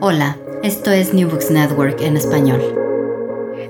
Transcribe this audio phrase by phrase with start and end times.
[0.00, 2.60] Hola, esto es New Books Network en español.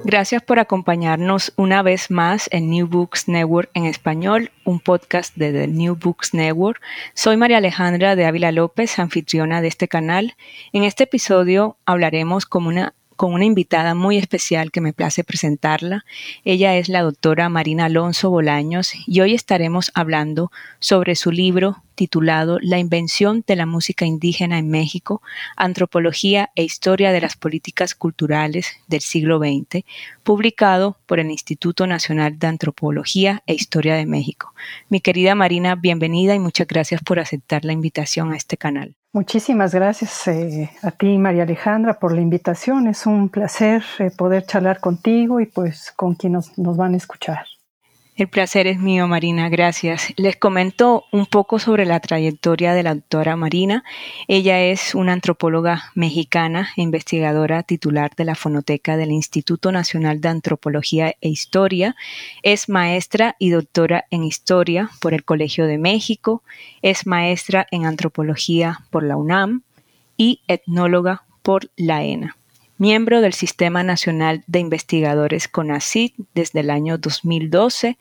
[0.02, 5.52] Gracias por acompañarnos una vez más en New Books Network en español, un podcast de
[5.52, 6.80] The New Books Network.
[7.14, 10.34] Soy María Alejandra de Ávila López, anfitriona de este canal.
[10.72, 16.04] En este episodio hablaremos como una con una invitada muy especial que me place presentarla.
[16.44, 22.58] Ella es la doctora Marina Alonso Bolaños y hoy estaremos hablando sobre su libro titulado
[22.60, 25.22] La invención de la música indígena en México,
[25.56, 29.84] Antropología e Historia de las Políticas Culturales del siglo XX,
[30.22, 34.54] publicado por el Instituto Nacional de Antropología e Historia de México.
[34.88, 38.94] Mi querida Marina, bienvenida y muchas gracias por aceptar la invitación a este canal.
[39.16, 42.86] Muchísimas gracias eh, a ti, María Alejandra, por la invitación.
[42.86, 47.46] Es un placer eh, poder charlar contigo y pues con quienes nos van a escuchar.
[48.16, 50.14] El placer es mío, Marina, gracias.
[50.16, 53.84] Les comento un poco sobre la trayectoria de la doctora Marina.
[54.26, 61.14] Ella es una antropóloga mexicana investigadora titular de la Fonoteca del Instituto Nacional de Antropología
[61.20, 61.94] e Historia.
[62.42, 66.42] Es maestra y doctora en Historia por el Colegio de México.
[66.80, 69.60] Es maestra en Antropología por la UNAM
[70.16, 72.35] y etnóloga por la ENA
[72.78, 77.96] miembro del Sistema Nacional de Investigadores CONACYT desde el año 2012,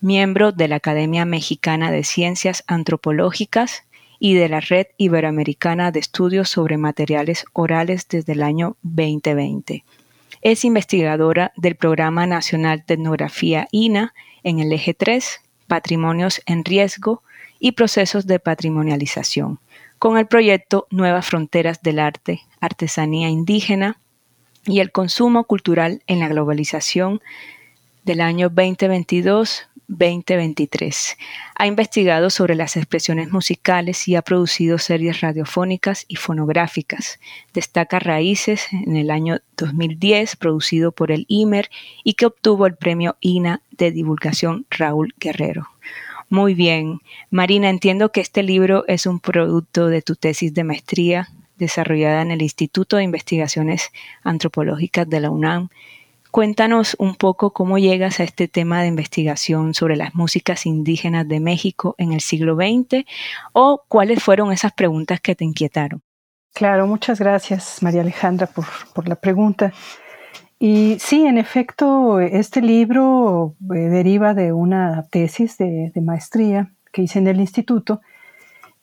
[0.00, 3.84] miembro de la Academia Mexicana de Ciencias Antropológicas
[4.20, 9.84] y de la Red Iberoamericana de Estudios sobre Materiales Orales desde el año 2020.
[10.42, 17.22] Es investigadora del Programa Nacional de Etnografía INA en el eje 3, Patrimonios en Riesgo
[17.58, 19.58] y Procesos de Patrimonialización,
[19.98, 23.98] con el proyecto Nuevas Fronteras del Arte, Artesanía Indígena,
[24.66, 27.22] y el consumo cultural en la globalización
[28.04, 31.16] del año 2022-2023.
[31.56, 37.20] Ha investigado sobre las expresiones musicales y ha producido series radiofónicas y fonográficas.
[37.52, 41.68] Destaca Raíces en el año 2010, producido por el IMER
[42.02, 45.68] y que obtuvo el premio INA de divulgación Raúl Guerrero.
[46.28, 47.00] Muy bien.
[47.30, 52.30] Marina, entiendo que este libro es un producto de tu tesis de maestría desarrollada en
[52.30, 53.90] el Instituto de Investigaciones
[54.22, 55.68] Antropológicas de la UNAM.
[56.30, 61.38] Cuéntanos un poco cómo llegas a este tema de investigación sobre las músicas indígenas de
[61.38, 63.04] México en el siglo XX
[63.52, 66.02] o cuáles fueron esas preguntas que te inquietaron.
[66.52, 69.72] Claro, muchas gracias María Alejandra por, la pregunta.
[70.58, 77.18] Y sí, en efecto, este libro eh, deriva de una tesis de maestría que hice
[77.18, 78.00] en el instituto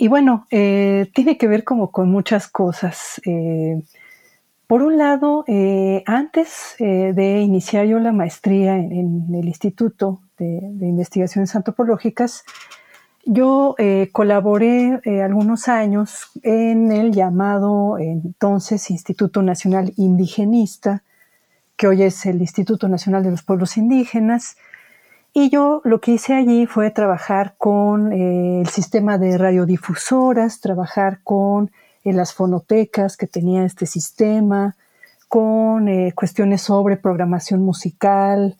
[0.01, 3.21] y bueno, eh, tiene que ver como con muchas cosas.
[3.23, 3.83] Eh,
[4.65, 11.55] por un lado, eh, antes de iniciar yo la maestría en, el Instituto de, Investigaciones
[11.55, 12.43] Antropológicas,
[13.25, 13.75] yo
[14.11, 21.03] colaboré algunos años en el llamado entonces Instituto Nacional Indigenista,
[21.77, 24.57] que hoy es el Instituto Nacional de los Pueblos Indígenas,
[25.33, 31.19] y yo lo que hice allí fue trabajar con eh, el sistema de radiodifusoras, trabajar
[31.23, 31.71] con
[32.03, 34.75] eh, las fonotecas que tenía este sistema,
[35.29, 38.57] con eh, cuestiones sobre programación musical,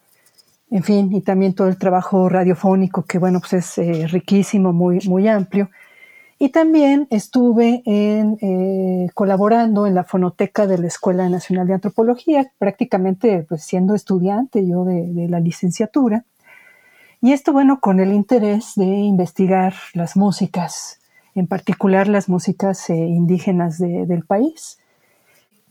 [0.69, 5.27] en fin, y también todo el trabajo radiofónico que, bueno, pues es riquísimo, muy, muy
[5.27, 5.69] amplio.
[6.39, 7.83] Y también estuve
[9.13, 14.85] colaborando en la fonoteca de la Escuela Nacional de Antropología, prácticamente pues, siendo estudiante yo
[14.85, 16.25] de la licenciatura.
[17.23, 20.99] Y esto, bueno, con el interés de investigar las músicas,
[21.35, 24.79] en particular las músicas eh, indígenas del país.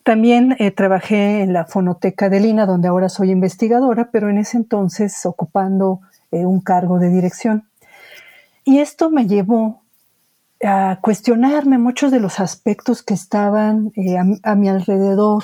[0.04, 4.58] También eh, trabajé en la fonoteca de Lina, donde ahora soy investigadora, pero en ese
[4.58, 6.00] entonces ocupando
[6.30, 7.68] eh, un cargo de dirección.
[8.64, 9.82] Y esto me llevó
[10.64, 13.92] a cuestionarme muchos de los aspectos que estaban
[14.42, 15.42] a, a, mi alrededor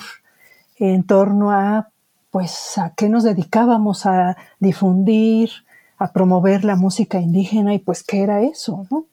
[0.79, 1.89] en torno a,
[2.31, 5.66] pues, a qué nos dedicábamos a difundir,
[5.99, 9.07] a promover la música indígena y pues qué era eso, ¿no?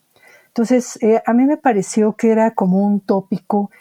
[0.47, 3.71] Entonces, eh, a mí me pareció que era como un tópico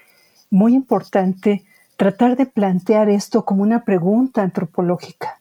[0.50, 1.64] muy importante
[1.97, 5.41] tratar de plantear esto como una pregunta antropológica.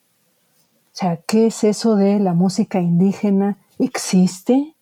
[0.88, 3.57] O sea, ¿qué es eso de la música indígena?
[3.80, 4.75] ¿Existe?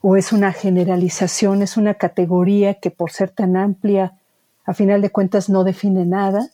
[0.00, 4.18] ¿O es una generalización, es una categoría que por ser tan amplia,
[4.64, 6.48] a final de cuentas no define nada?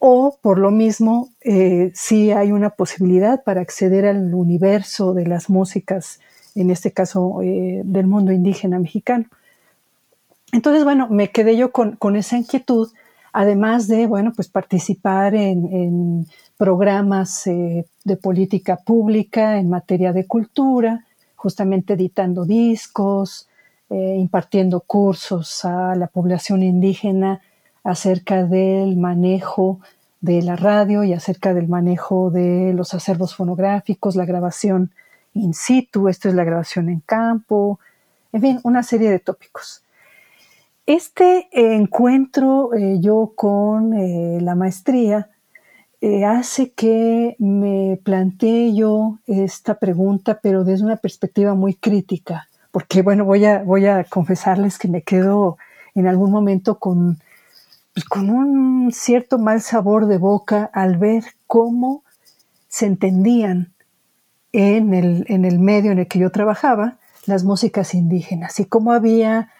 [0.00, 5.50] O por lo mismo eh, sí hay una posibilidad para acceder al universo de las
[5.50, 6.20] músicas,
[6.54, 9.26] en este caso eh, del mundo indígena mexicano.
[10.52, 12.88] Entonces, bueno, me quedé yo con, esa inquietud,
[13.34, 16.26] además de, bueno, pues participar en,
[16.56, 21.04] programas eh, de política pública en materia de cultura,
[21.36, 23.48] justamente editando discos,
[23.88, 27.40] impartiendo cursos a la población indígena
[27.84, 29.80] acerca del manejo
[30.20, 34.92] de la radio y acerca del manejo de los acervos fonográficos, la grabación
[35.34, 37.78] in situ, esto es la grabación en campo,
[38.32, 39.82] en fin, una serie de tópicos.
[40.86, 45.30] Este encuentro eh, yo con eh, la maestría
[46.00, 53.02] eh, hace que me plantee yo esta pregunta, pero desde una perspectiva muy crítica, porque
[53.02, 55.58] bueno, voy a, voy a confesarles que me quedo
[55.94, 57.18] en algún momento con,
[57.94, 62.04] pues, con un cierto mal sabor de boca al ver cómo
[62.68, 63.72] se entendían
[64.52, 68.92] en el, en el medio en el que yo trabajaba las músicas indígenas y cómo
[68.92, 69.50] había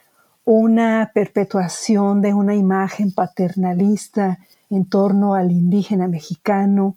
[0.44, 4.38] una perpetuación de una imagen paternalista
[4.70, 6.96] en torno al indígena mexicano,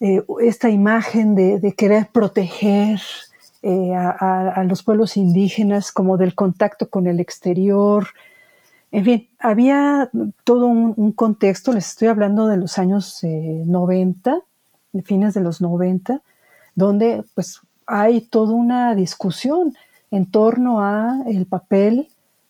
[0.00, 3.00] eh, esta imagen de, querer proteger
[3.62, 8.08] eh, a, los pueblos indígenas como del contacto con el exterior.
[8.92, 10.10] En fin, había
[10.44, 14.40] todo un, contexto, les estoy hablando de los años 90, eh,
[14.92, 16.20] de fines de los 90,
[16.74, 19.74] donde pues hay toda una discusión
[20.10, 22.08] en torno a el papel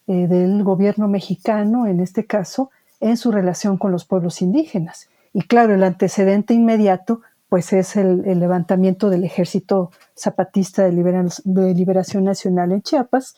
[0.09, 5.09] del gobierno mexicano, en este caso, en su relación con los pueblos indígenas.
[5.33, 12.73] Y claro, el antecedente inmediato pues es el, levantamiento del Ejército Zapatista de, Liberación Nacional
[12.73, 13.37] en Chiapas,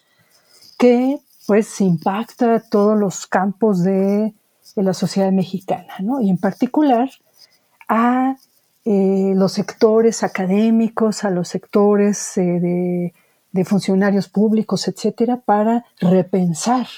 [0.79, 4.35] que pues impacta todos los campos de,
[4.77, 6.21] la sociedad mexicana, ¿no?
[6.21, 7.09] y en particular
[7.89, 8.35] a
[8.85, 13.15] eh, los sectores académicos, a los sectores eh, de,
[13.53, 16.89] de, funcionarios públicos, etcétera, para repensar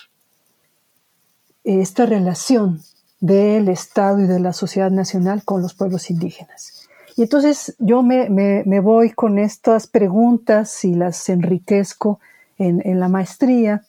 [1.65, 2.81] esta relación
[3.21, 6.87] del Estado y de la sociedad nacional con los pueblos indígenas.
[7.17, 12.21] Y entonces yo me, voy con estas preguntas y las enriquezco
[12.59, 13.85] en, la maestría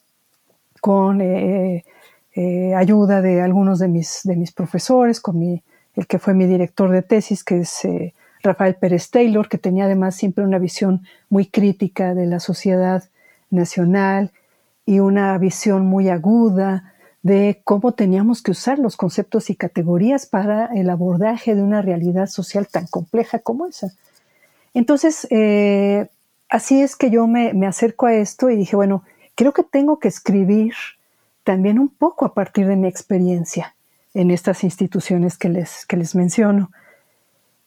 [0.78, 1.84] con eh,
[2.34, 5.62] eh, ayuda de algunos de mis, de mis profesores, con mi,
[5.94, 9.84] el que fue mi director de tesis, que es eh, Rafael Pérez Taylor, que tenía
[9.84, 13.04] además siempre una visión muy crítica de la sociedad
[13.50, 14.30] nacional
[14.86, 20.66] y una visión muy aguda de cómo teníamos que usar los conceptos y categorías para
[20.66, 23.92] el abordaje de una realidad social tan compleja como esa.
[24.72, 25.26] Entonces,
[26.48, 29.02] así es que yo me, acerco a esto y dije, bueno,
[29.38, 30.74] creo que tengo que escribir
[31.44, 33.76] también un poco a partir de mi experiencia
[34.12, 36.72] en estas instituciones que les, que les menciono.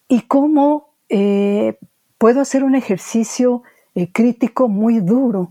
[0.09, 1.77] Y cómo eh,
[2.17, 3.63] puedo hacer un ejercicio
[3.95, 5.49] eh, crítico muy duro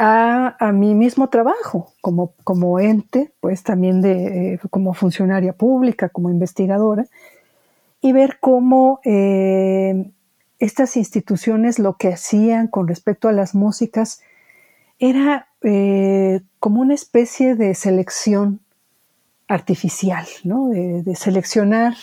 [0.00, 6.30] a, mi mismo trabajo como, como ente, pues también de, eh, como funcionaria pública, como
[6.30, 7.06] investigadora,
[8.00, 8.98] y ver cómo
[10.58, 14.22] estas instituciones lo que hacían con respecto a las músicas
[15.00, 18.60] era eh, como una especie de selección
[19.48, 20.68] artificial, ¿no?
[20.68, 21.94] de seleccionar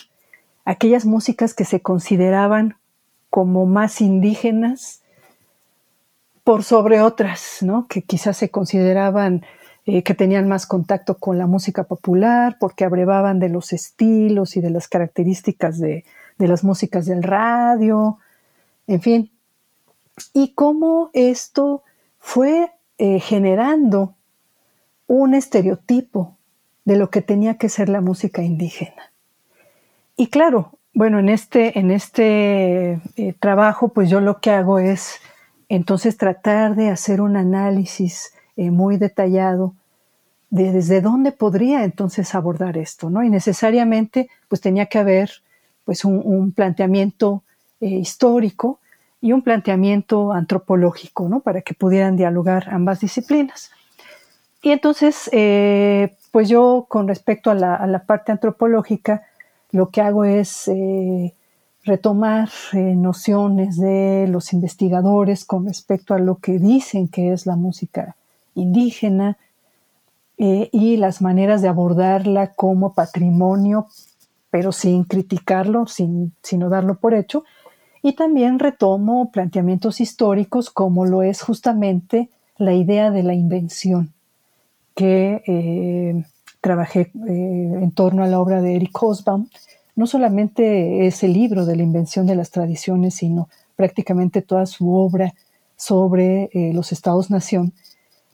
[0.66, 2.76] aquellas músicas que se consideraban
[3.30, 5.02] como más indígenas,
[6.44, 7.88] por sobre otras, ¿no?
[7.88, 9.44] que quizás se consideraban
[9.86, 14.62] eh, que tenían más contacto con la música popular, porque abrevaban de los estilos y
[14.62, 16.04] de las características de,
[16.38, 18.18] las músicas del radio,
[18.88, 19.32] en fin.
[20.34, 21.84] Y cómo esto
[22.20, 24.16] fue eh, generando
[25.06, 26.36] un estereotipo
[26.84, 29.12] de lo que tenía que ser la música indígena.
[30.16, 35.20] Y claro, bueno, en este, en este eh, trabajo, pues yo lo que hago es
[35.70, 39.76] entonces tratar de hacer un análisis eh, muy detallado
[40.50, 43.22] de desde dónde podría entonces abordar esto, ¿no?
[43.24, 45.30] Y necesariamente pues tenía que haber
[45.86, 47.44] pues un, planteamiento
[47.80, 48.80] histórico
[49.22, 51.40] y un planteamiento antropológico, ¿no?
[51.40, 53.72] Para que pudieran dialogar ambas disciplinas.
[54.62, 59.24] Y entonces, eh, pues yo con respecto a la, parte antropológica,
[59.72, 60.70] lo que hago es
[61.88, 67.56] retomar eh, nociones de los investigadores con respecto a lo que dicen que es la
[67.56, 68.16] música
[68.54, 69.38] indígena
[70.38, 73.88] eh, y las maneras de abordarla como patrimonio,
[74.52, 77.44] pero sin criticarlo, sin, sino darlo por hecho.
[78.02, 84.14] Y también retomo planteamientos históricos como lo es justamente la idea de la invención,
[84.96, 86.24] que eh,
[86.62, 89.48] trabajé en torno a la obra de Eric Hobsbawm,
[89.96, 95.34] no solamente ese libro de la invención de las tradiciones, sino prácticamente toda su obra
[95.76, 97.74] sobre eh, los estados-nación,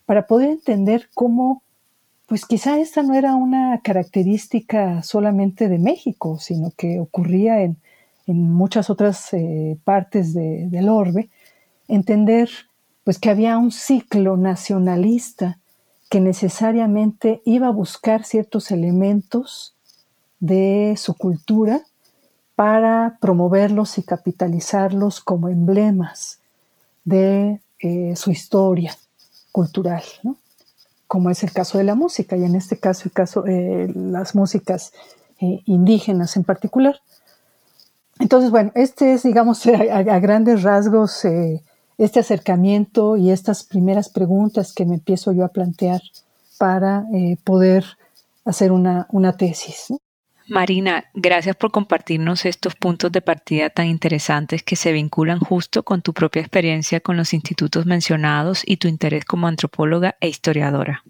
[0.05, 1.62] para poder entender cómo,
[2.27, 7.77] pues quizá esta no era una característica solamente de México, sino que ocurría en,
[8.27, 11.30] muchas otras eh, partes del orbe,
[11.88, 12.50] entender
[13.03, 15.60] pues que había un ciclo nacionalista
[16.10, 19.75] que necesariamente iba a buscar ciertos elementos
[20.39, 21.82] de su cultura
[22.56, 26.39] para promoverlos y capitalizarlos como emblemas
[27.03, 28.96] de eh, su historia
[29.51, 30.03] cultural,
[31.08, 34.36] como es el caso de la música, y en este caso, el caso eh, las
[34.36, 34.94] músicas
[35.39, 37.01] indígenas en particular.
[38.20, 41.25] Entonces, bueno, este es, digamos, a, grandes rasgos
[41.98, 46.01] este acercamiento y estas primeras preguntas que me empiezo yo a plantear
[46.58, 47.05] para
[47.43, 47.86] poder
[48.46, 49.93] hacer una, una tesis.
[50.48, 56.01] Marina, gracias por compartirnos estos puntos de partida tan interesantes que se vinculan justo con
[56.01, 61.03] tu propia experiencia con los institutos mencionados y tu interés como antropóloga e historiadora.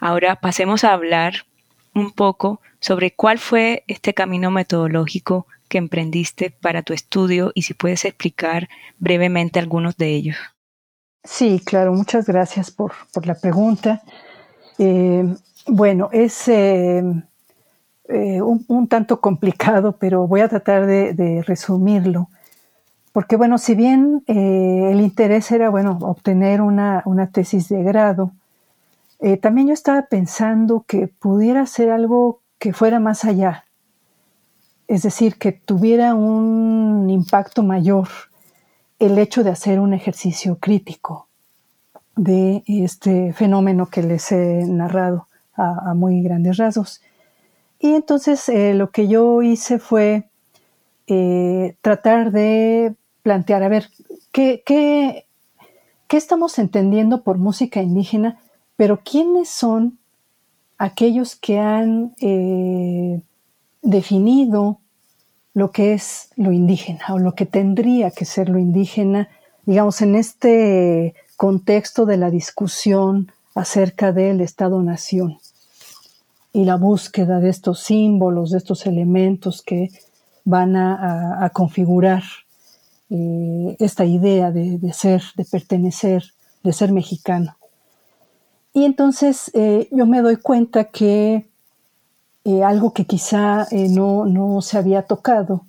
[0.00, 1.46] Ahora pasemos a hablar
[1.94, 7.74] un poco sobre cuál fue este camino metodológico que emprendiste para tu estudio y si
[7.74, 8.68] puedes explicar
[9.00, 10.36] brevemente algunos de ellos.
[11.24, 12.92] Sí, claro, muchas gracias por,
[13.24, 14.00] la pregunta.
[14.78, 15.34] Eh,
[15.66, 16.46] bueno, es...
[16.46, 17.02] Eh,
[18.06, 22.28] eh, un, tanto complicado, pero voy a tratar de, resumirlo.
[23.10, 27.02] Porque, bueno, si bien eh, el interés era, bueno, obtener una,
[27.32, 28.30] tesis de grado,
[29.40, 33.64] también yo estaba pensando que pudiera ser algo que fuera más allá.
[34.86, 38.08] Es decir, que tuviera un impacto mayor
[38.98, 41.28] el hecho de hacer un ejercicio crítico
[42.16, 45.26] de este fenómeno que les he narrado
[45.56, 47.00] a muy grandes rasgos.
[47.84, 50.24] Y entonces eh, lo que yo hice fue
[51.06, 53.90] eh, tratar de plantear, a ver,
[54.32, 55.26] ¿qué, ¿qué,
[56.08, 58.38] estamos entendiendo por música indígena?
[58.76, 59.98] Pero ¿quiénes son
[60.78, 63.20] aquellos que han eh,
[63.84, 64.80] definido
[65.52, 69.28] lo que es lo indígena o lo que tendría que ser lo indígena,
[69.64, 75.38] digamos, en este contexto de la discusión acerca del Estado-Nación?
[76.54, 79.90] y la búsqueda de estos símbolos, de estos elementos que
[80.44, 82.22] van a, configurar
[83.10, 86.22] eh, esta idea de, ser, de pertenecer,
[86.62, 87.56] de ser mexicano.
[88.72, 91.48] Y entonces eh, yo me doy cuenta que
[92.44, 95.66] eh, algo que quizá no, se había tocado,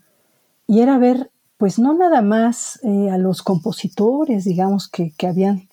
[0.67, 5.70] y era ver, pues no nada más a los compositores, digamos, que, que habían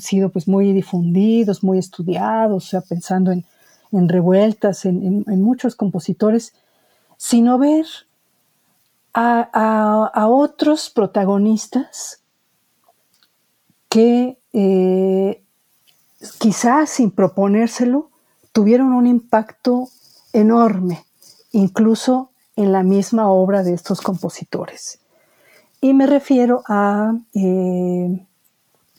[0.00, 3.44] sido pues muy difundidos, muy estudiados, o sea, pensando en
[3.92, 6.54] en revueltas, en, muchos compositores,
[7.16, 7.86] sino ver
[9.14, 12.22] a, otros protagonistas
[13.88, 15.42] que eh,
[16.38, 18.10] quizás sin proponérselo
[18.52, 19.88] tuvieron un impacto
[20.32, 21.04] enorme,
[21.52, 24.98] incluso en la misma obra de estos compositores.
[25.80, 28.26] Y me refiero a eh,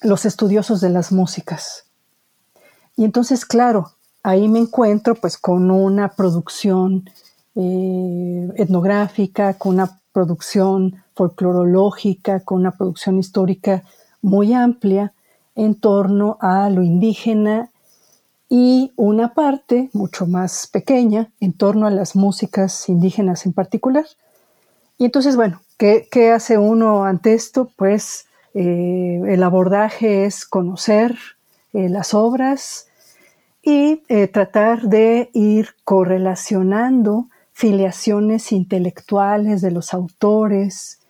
[0.02, 1.86] los estudiosos de las músicas.
[2.96, 3.92] Y entonces, claro,
[4.24, 7.10] ahí me encuentro pues con una producción
[7.56, 13.84] eh, etnográfica, con una producción folclorológica, con una producción histórica
[14.22, 15.14] muy amplia
[15.56, 17.72] en torno a lo indígena
[18.50, 24.06] y una parte mucho más pequeña en torno a las músicas indígenas en particular.
[24.98, 27.70] Y entonces, bueno, ¿qué, hace uno ante esto?
[27.76, 28.26] Pues
[28.56, 31.16] eh, el abordaje es conocer
[31.74, 32.88] eh, las obras,
[33.62, 41.02] y eh, tratar de ir correlacionando filiaciones intelectuales de los autores,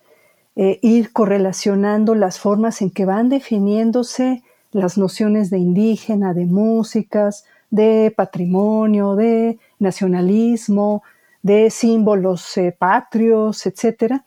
[0.56, 8.12] ir correlacionando las formas en que van definiéndose las nociones de indígena, de músicas, de
[8.16, 11.02] patrimonio, de nacionalismo,
[11.42, 14.20] de símbolos eh, patrios, etc.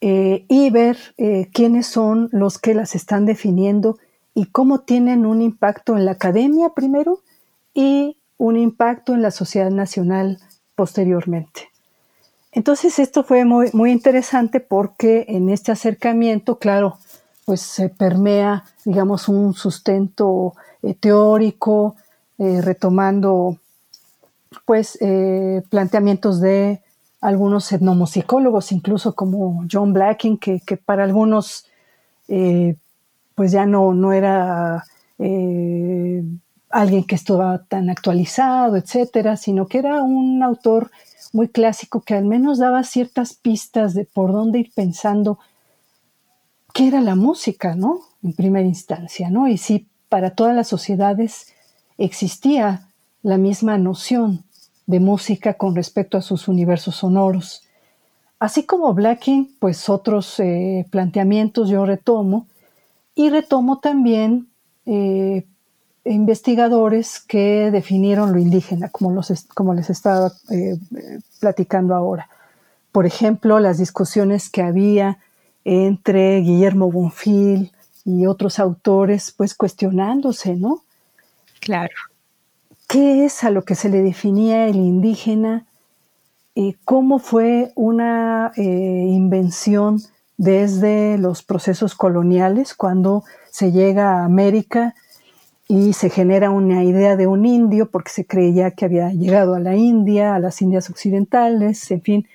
[0.00, 0.96] y ver
[1.52, 3.98] quiénes son los que las están definiendo
[4.38, 7.20] y cómo tienen un impacto en la academia primero
[7.74, 10.38] y un impacto en la sociedad nacional
[10.76, 11.70] posteriormente.
[12.52, 16.98] Entonces esto fue muy, muy interesante porque en este acercamiento, claro,
[17.48, 20.52] pues se permea, digamos, un sustento
[20.82, 21.96] eh, teórico,
[22.36, 23.56] eh, retomando
[24.66, 26.82] pues eh, planteamientos de
[27.22, 31.64] algunos etnomusicólogos, incluso como John Blacking, que, que para algunos
[32.26, 34.84] pues ya no, no era
[36.68, 40.90] alguien que estaba tan actualizado, etcétera, sino que era un autor
[41.32, 45.38] muy clásico que al menos daba ciertas pistas de por dónde ir pensando
[46.72, 48.00] qué era la música, ¿no?
[48.22, 49.48] En primera instancia, ¿no?
[49.48, 51.52] Y si para todas las sociedades
[51.98, 52.88] existía
[53.22, 54.44] la misma noción
[54.86, 57.62] de música con respecto a sus universos sonoros.
[58.38, 62.46] Así como Blacking, pues otros eh, planteamientos yo retomo,
[63.14, 64.48] y retomo también
[64.86, 65.44] eh,
[66.04, 70.78] investigadores que definieron lo indígena, como, los, como les estaba eh,
[71.40, 72.28] platicando ahora.
[72.92, 75.18] Por ejemplo, las discusiones que había
[75.68, 77.72] entre Guillermo Bonfil
[78.04, 80.82] y otros autores, pues cuestionándose, ¿no?
[81.60, 81.94] Claro.
[82.88, 85.66] ¿Qué es a lo que se le definía el indígena?
[86.84, 90.00] ¿Cómo fue una eh, invención
[90.38, 94.94] desde los procesos coloniales, cuando se llega a América
[95.66, 99.60] y se genera una idea de un indio, porque se creía que había llegado a
[99.60, 102.28] la India, a las Indias occidentales, en fin,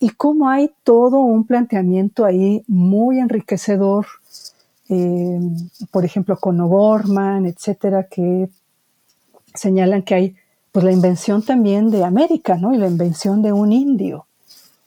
[0.00, 4.06] y cómo hay todo un planteamiento ahí muy enriquecedor,
[4.88, 5.40] eh,
[5.90, 8.48] por ejemplo, con O'Gorman, etcétera, que
[9.54, 10.36] señalan que hay
[10.72, 12.72] pues la invención también de América, ¿no?
[12.72, 14.26] Y la invención de un indio,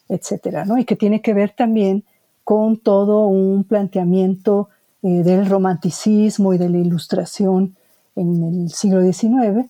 [0.09, 0.79] etcétera, ¿no?
[0.79, 2.03] Y que tiene que ver también
[2.43, 4.69] con todo un planteamiento
[5.03, 7.75] eh, del romanticismo y de la ilustración
[8.15, 9.69] en el siglo XIX,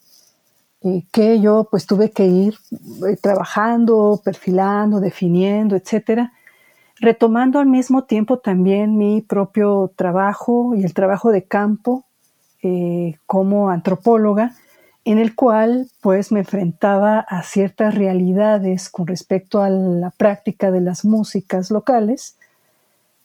[1.11, 2.55] que yo pues tuve que ir
[3.07, 6.33] eh, trabajando, perfilando, definiendo, etcétera,
[6.99, 12.05] retomando al mismo tiempo también mi propio trabajo y el trabajo de campo
[13.25, 14.55] como antropóloga,
[15.03, 20.79] en el cual pues me enfrentaba a ciertas realidades con respecto a la práctica de
[20.79, 22.37] las músicas locales,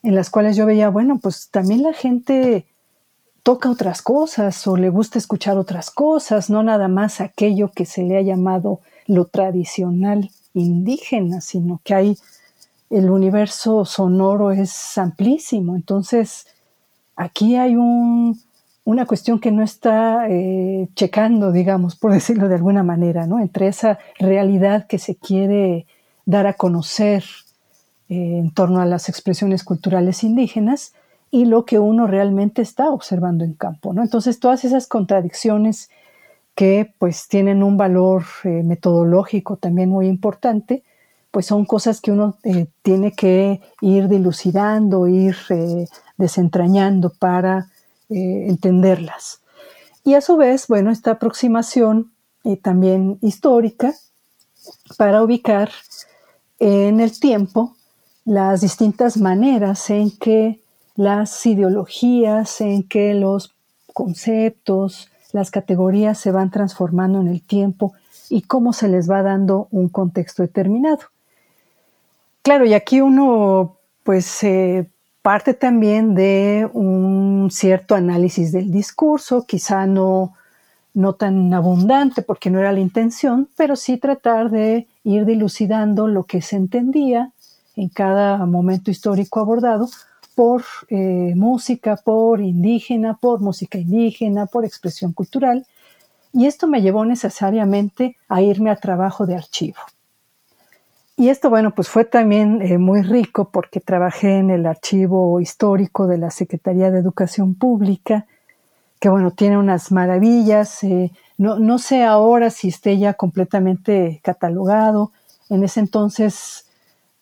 [0.03, 2.67] en las cuales yo veía, bueno, pues también la gente
[3.43, 8.03] toca otras cosas o le gusta escuchar otras cosas, no nada más aquello que se
[8.03, 12.19] le ha llamado lo tradicional indígena, sino que hay
[12.91, 15.77] el universo sonoro es amplísimo.
[15.77, 16.47] Entonces,
[17.17, 18.41] aquí hay un,
[18.85, 23.41] una cuestión que no está eh, checando, digamos, por decirlo de alguna manera, ¿no?
[23.41, 25.87] Entre esa realidad que se quiere
[26.25, 27.25] dar a conocer
[28.09, 30.93] eh, en torno a las expresiones culturales indígenas
[31.31, 34.03] y lo que uno realmente está observando en campo, ¿no?
[34.03, 35.91] Entonces, todas esas contradicciones
[36.55, 40.83] que pues tienen un valor eh, metodológico también muy importante,
[41.31, 42.37] pues son cosas que uno
[42.83, 45.37] tiene que ir dilucidando, ir
[46.17, 47.69] desentrañando para
[48.11, 49.43] eh, entenderlas.
[50.03, 52.11] Y a su vez, bueno, esta aproximación
[52.45, 53.93] eh, también histórica
[54.97, 55.71] para ubicar
[56.59, 57.77] en el tiempo
[58.25, 60.61] las distintas maneras en que
[60.99, 63.55] las ideologías, en que los
[63.95, 67.95] conceptos, las categorías se van transformando en el tiempo
[68.29, 71.03] y cómo se les va dando un contexto determinado.
[72.43, 74.45] Claro, y aquí uno pues
[75.23, 80.35] parte también de un cierto análisis del discurso, quizá no,
[80.95, 86.25] no tan abundante porque no era la intención, pero sí tratar de ir dilucidando lo
[86.25, 87.31] que se entendía
[87.77, 89.89] en cada momento histórico abordado
[90.39, 95.67] por eh, música, por indígena, por música indígena, por expresión cultural.
[96.33, 99.81] Y esto me llevó necesariamente a irme a trabajo de archivo.
[101.17, 106.07] Y esto, bueno, pues fue también eh, muy rico porque trabajé en el archivo histórico
[106.07, 108.27] de la Secretaría de Educación Pública,
[109.01, 110.85] que bueno, tiene unas maravillas.
[110.85, 115.11] Eh, no, no, sé ahora si esté ya completamente catalogado.
[115.51, 116.68] En ese entonces,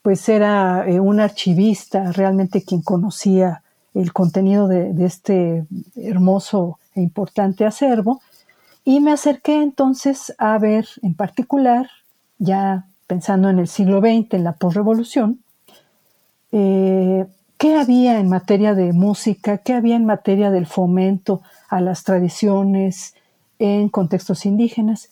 [0.07, 5.67] pues era eh, un archivista realmente quien conocía el contenido de, este
[5.97, 8.21] hermoso e importante acervo.
[8.85, 11.91] Y me acerqué entonces a ver en particular,
[12.39, 15.41] ya pensando en el siglo XX, en la posrevolución,
[16.53, 17.27] eh,
[17.59, 19.59] ¿qué había en materia de música?
[19.59, 23.17] ¿Qué había en materia del fomento a las tradiciones
[23.59, 25.09] en contextos indígenas?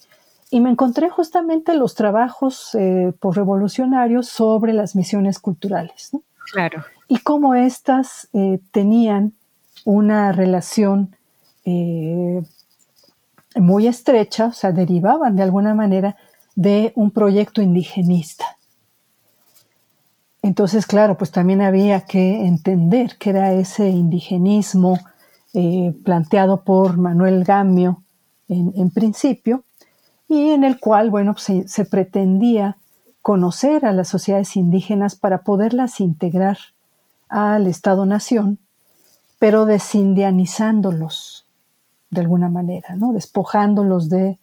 [0.55, 6.13] Y me encontré justamente los trabajos eh, posrevolucionarios sobre las misiones culturales.
[6.53, 6.85] Claro.
[7.09, 9.33] Y cómo éstas eh, tenían
[9.85, 11.17] una relación
[13.57, 16.15] muy estrecha, o sea, derivaban de alguna manera
[16.55, 18.45] de un proyecto indigenista.
[20.43, 25.01] Entonces, claro, pues también había que entender qué era ese indigenismo
[25.55, 28.03] eh, planteado por Manuel Gamio
[28.49, 29.65] en, principio,
[30.35, 32.77] y en el cual, bueno, pues, se, pretendía
[33.23, 36.59] conocer a las sociedades indígenas para poderlas integrar
[37.29, 38.59] al Estado-Nación,
[39.39, 41.47] pero desindianizándolos
[42.11, 43.13] de alguna manera, ¿no?
[43.13, 44.39] despojándolos de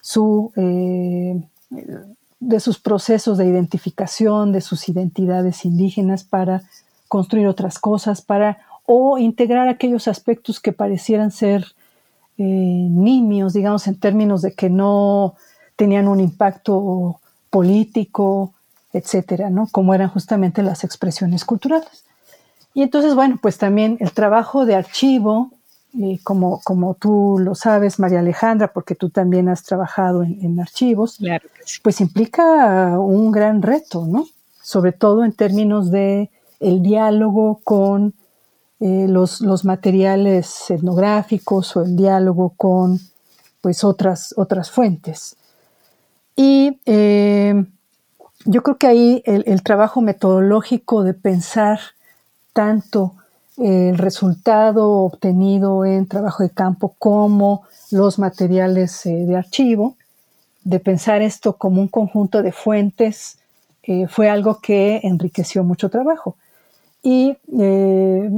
[0.00, 1.42] su, eh,
[2.40, 6.62] de sus procesos de identificación, de sus identidades indígenas para
[7.08, 11.74] construir otras cosas, para o integrar aquellos aspectos que parecieran ser
[12.38, 15.34] eh, nimios, digamos, en términos de que no
[15.76, 17.20] tenían un impacto
[17.50, 18.54] político,
[18.92, 19.68] etcétera, ¿no?
[19.70, 22.04] Como eran justamente las expresiones culturales.
[22.74, 25.50] Y entonces, bueno, pues también el trabajo de archivo
[26.22, 31.18] como, como tú lo sabes, María Alejandra, porque tú también has trabajado en, archivos,
[31.82, 34.26] pues implica un gran reto, ¿no?
[34.62, 38.14] Sobre todo en términos de el diálogo con
[38.80, 43.00] eh, los, los, materiales etnográficos o el diálogo con
[43.60, 45.34] pues otras, otras fuentes.
[46.36, 47.64] Y eh,
[48.44, 51.80] yo creo que ahí el, trabajo metodológico de pensar
[52.52, 53.14] tanto
[53.56, 59.96] el resultado obtenido en trabajo de campo como los materiales eh, de archivo,
[60.62, 63.38] de pensar esto como un conjunto de fuentes,
[64.10, 66.36] fue algo que enriqueció mucho trabajo.
[67.02, 68.30] Y eh,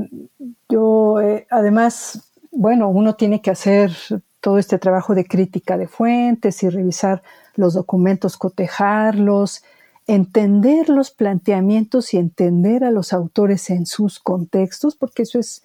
[0.68, 3.92] yo, eh, además, bueno, uno tiene que hacer
[4.40, 7.22] todo este trabajo de crítica de fuentes y revisar
[7.56, 9.62] los documentos, cotejarlos,
[10.06, 15.62] entender los planteamientos y entender a los autores en sus contextos, porque eso es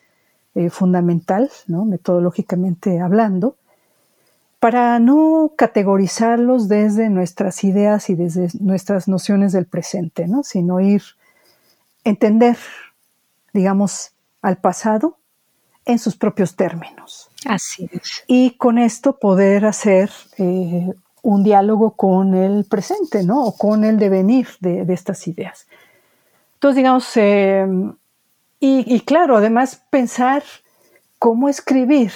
[0.55, 1.85] eh, fundamental, ¿no?
[1.85, 3.55] metodológicamente hablando,
[4.59, 10.43] para no categorizarlos desde nuestras ideas y desde nuestras nociones del presente, ¿no?
[10.43, 11.01] sino ir
[12.05, 12.57] entender
[13.55, 15.17] digamos, al pasado
[15.85, 17.31] en sus propios términos.
[17.45, 18.23] Así es.
[18.27, 23.45] Y con esto poder hacer eh, un diálogo con el presente, ¿no?
[23.45, 25.67] O con el devenir de, estas ideas.
[26.55, 27.65] Entonces, digamos, eh,
[28.59, 30.43] y, claro, además pensar
[31.19, 32.11] cómo escribir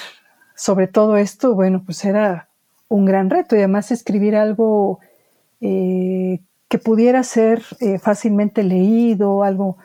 [0.55, 2.49] sobre todo esto, bueno, pues era
[2.89, 4.99] un gran reto y además escribir algo
[5.61, 7.63] eh, que pudiera ser
[7.99, 9.77] fácilmente leído, algo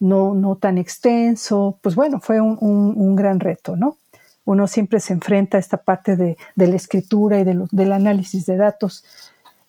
[0.00, 3.98] no, no tan extenso, pues bueno, fue un, gran reto, ¿no?
[4.46, 9.04] Uno siempre se enfrenta a esta parte de, la escritura y del análisis de datos.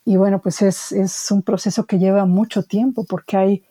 [0.05, 3.63] Y bueno, pues es, un proceso que lleva mucho tiempo porque hay,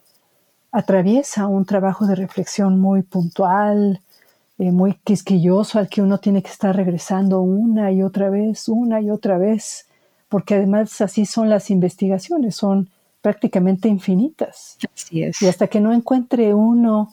[0.71, 4.01] atraviesa un trabajo de reflexión muy puntual,
[4.59, 9.01] eh, muy quisquilloso, al que uno tiene que estar regresando una y otra vez, una
[9.01, 9.87] y otra vez,
[10.31, 12.89] porque además así son las investigaciones, son
[13.21, 14.79] prácticamente infinitas.
[14.95, 15.43] Así es.
[15.43, 17.13] Y hasta que no encuentre uno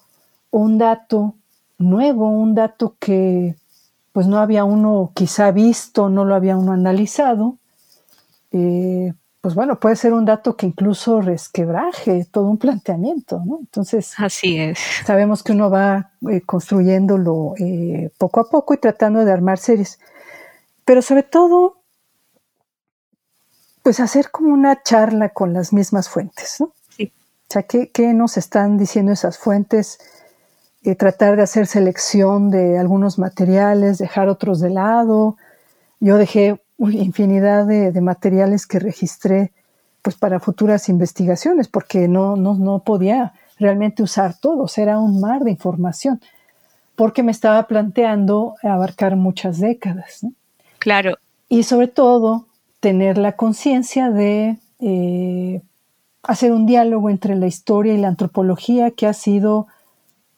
[0.52, 1.34] un dato
[1.78, 3.56] nuevo, un dato que
[4.14, 7.58] pues no había uno quizá visto, no lo había uno analizado,
[8.52, 13.60] eh, pues bueno, puede ser un dato que incluso resquebraje todo un planteamiento, ¿no?
[13.60, 14.80] Entonces, así es.
[15.06, 20.00] Sabemos que uno va eh, construyéndolo eh, poco a poco y tratando de armar series,
[20.84, 21.77] pero sobre todo
[23.88, 26.74] pues hacer como una charla con las mismas fuentes, ¿no?
[26.90, 27.14] Sí.
[27.16, 29.98] O sea, ¿qué, nos están diciendo esas fuentes?
[30.84, 35.38] Eh, tratar de hacer selección de algunos materiales, dejar otros de lado.
[36.02, 39.54] Yo dejé infinidad de, materiales que registré
[40.02, 45.52] pues para futuras investigaciones, porque no, no, podía realmente usar todos, era un mar de
[45.52, 46.20] información,
[46.98, 50.26] porque me estaba planteando abarcar muchas décadas.
[50.78, 51.16] Claro.
[51.48, 52.47] Y sobre todo,
[52.80, 55.62] tener la conciencia de eh,
[56.24, 59.68] hacer un diálogo entre la historia y la antropología que ha sido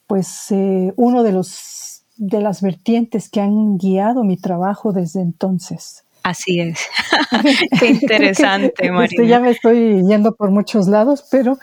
[0.06, 6.04] pues eh, uno de los de las vertientes que han guiado mi trabajo desde entonces.
[6.22, 6.78] Así es.
[7.80, 9.24] Qué interesante, este, María.
[9.24, 11.58] ya me estoy yendo por muchos lados, pero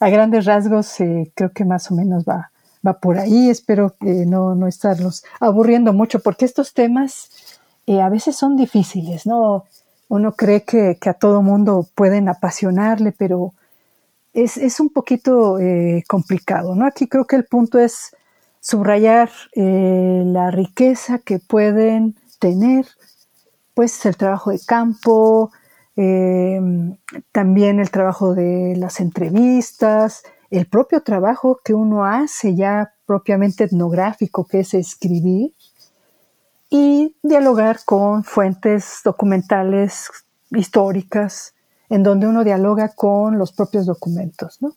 [0.00, 2.50] a grandes rasgos eh, creo que más o menos va,
[2.84, 3.50] va por ahí.
[3.50, 7.30] Espero no, no estarlos aburriendo mucho, porque estos temas
[7.86, 9.64] a veces son difíciles, ¿no?
[10.10, 13.54] Uno cree que, a todo mundo pueden apasionarle, pero
[14.32, 16.84] es, un poquito eh, complicado, ¿no?
[16.84, 18.16] Aquí creo que el punto es
[18.60, 22.86] subrayar eh, la riqueza que pueden tener,
[23.72, 25.52] pues el trabajo de campo,
[25.94, 26.60] eh,
[27.30, 34.44] también el trabajo de las entrevistas, el propio trabajo que uno hace ya propiamente etnográfico,
[34.44, 35.52] que es escribir,
[36.70, 40.08] y dialogar con fuentes documentales
[40.50, 41.54] históricas,
[41.88, 44.76] en donde uno dialoga con los propios documentos, ¿no?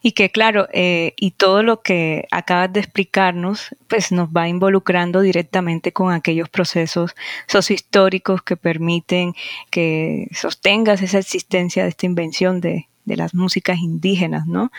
[0.00, 5.22] Y que claro, eh, y todo lo que acabas de explicarnos, pues nos va involucrando
[5.22, 7.16] directamente con aquellos procesos
[7.48, 9.34] sociohistóricos que permiten
[9.70, 14.70] que sostengas esa existencia de esta invención de, de las músicas indígenas, ¿no?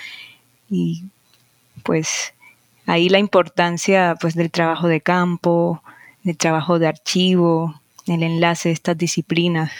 [0.70, 1.04] Y
[1.84, 2.34] pues
[2.86, 5.82] ahí la importancia pues del trabajo de campo,
[6.26, 9.72] el trabajo de archivo, el enlace de estas disciplinas.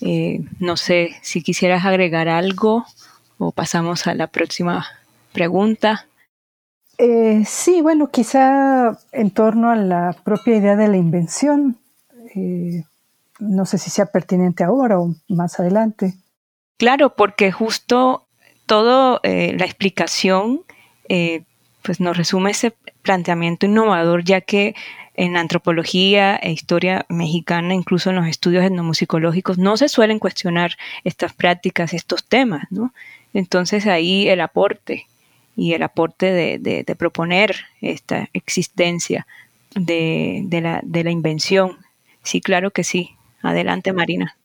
[0.00, 2.86] Eh, no sé si quisieras agregar algo
[3.38, 4.86] o pasamos a la próxima
[5.32, 6.06] pregunta.
[6.98, 11.76] Eh, sí, bueno, quizá en torno a la propia idea de la invención.
[12.34, 12.84] Eh,
[13.38, 16.14] no sé si sea pertinente ahora o más adelante.
[16.76, 18.26] Claro, porque justo
[18.66, 20.62] toda la explicación
[21.82, 24.74] pues nos resume ese planteamiento innovador, ya que
[25.20, 31.34] en antropología e historia mexicana, incluso en los estudios etnomusicológicos, no se suelen cuestionar estas
[31.34, 32.94] prácticas, estos temas, ¿no?
[33.34, 35.04] Entonces ahí el aporte
[35.56, 39.26] y el aporte de, proponer esta existencia
[39.74, 41.76] de, la, de la invención.
[42.22, 43.10] Sí, claro que sí.
[43.42, 44.38] Adelante, Marina.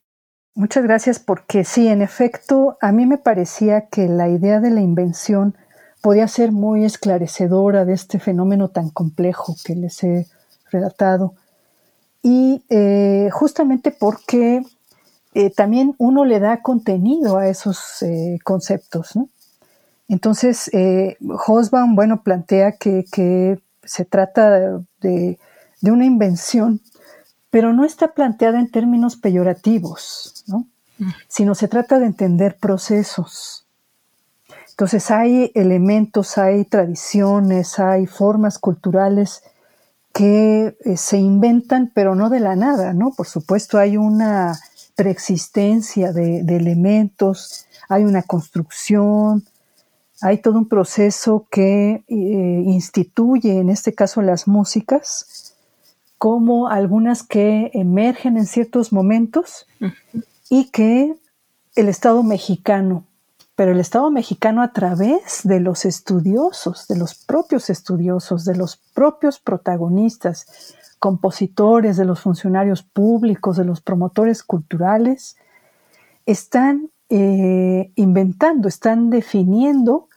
[0.56, 4.82] Muchas gracias porque sí, en efecto, a mí me parecía que la idea de la
[4.82, 5.56] invención
[6.02, 10.26] podía ser muy esclarecedora de este fenómeno tan complejo que les he
[10.72, 11.34] relatado.
[12.22, 14.64] Y eh, justamente porque
[15.34, 19.14] eh, también uno le da contenido a esos eh, conceptos.
[20.08, 20.70] Entonces,
[21.48, 25.38] Hosbaum, bueno, plantea que, se trata de,
[25.82, 26.82] de, una invención
[27.56, 30.68] pero no está planteada en términos peyorativos, ¿no?
[30.98, 31.10] Mm.
[31.30, 33.66] sino se trata de entender procesos.
[34.72, 39.42] Entonces hay elementos, hay tradiciones, hay formas culturales
[40.16, 43.12] que eh, se inventan, pero no de la nada, ¿no?
[43.12, 44.58] Por supuesto hay una
[44.96, 49.44] preexistencia de, elementos, hay una construcción,
[50.22, 55.54] hay todo un proceso que eh, instituye, en este caso, las músicas,
[56.18, 59.68] como algunas que emergen en ciertos momentos
[60.50, 61.14] y que
[61.76, 63.05] el Estado mexicano,
[63.56, 68.78] pero el Estado mexicano a través de los estudiosos, de los propios estudiosos, de los
[68.94, 75.38] propios protagonistas, compositores, de los funcionarios públicos, de los promotores culturales,
[76.26, 80.10] están eh, inventando, están definiendo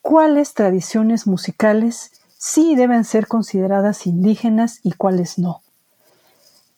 [0.00, 5.60] cuáles tradiciones musicales sí deben ser consideradas indígenas y cuáles no.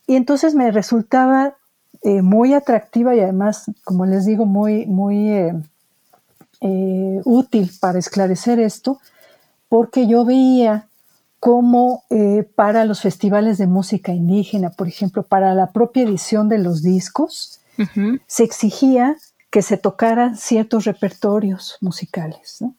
[0.07, 1.55] Y entonces me resultaba
[2.03, 5.55] eh, muy atractiva y además, como les digo, muy, muy eh,
[6.61, 9.01] eh, útil para esclarecer esto,
[9.69, 10.87] porque yo veía
[11.39, 12.05] cómo
[12.55, 17.61] para los festivales de música indígena, por ejemplo, para la propia edición de los discos,
[18.27, 19.17] se exigía
[19.49, 22.59] que se tocaran ciertos repertorios musicales.
[22.61, 22.75] ¿no?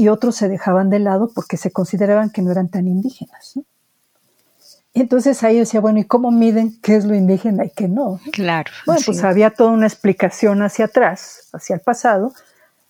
[0.00, 3.58] y otros se dejaban de lado porque se consideraban que no eran tan indígenas.
[4.92, 8.18] Y entonces ahí decía, bueno, ¿y cómo miden qué es lo indígena y qué no?
[8.32, 8.70] Claro.
[8.86, 12.32] Bueno, pues había toda una explicación hacia atrás, hacia el pasado,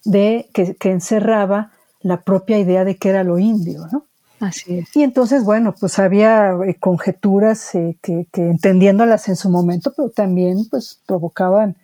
[0.05, 4.07] de que, encerraba la propia idea de qué era lo indio, ¿no?
[4.41, 4.97] Así es.
[4.97, 10.67] Y entonces, bueno, pues había eh, conjeturas eh, que, entendiéndolas en su momento, pero también
[10.71, 11.77] pues provocaban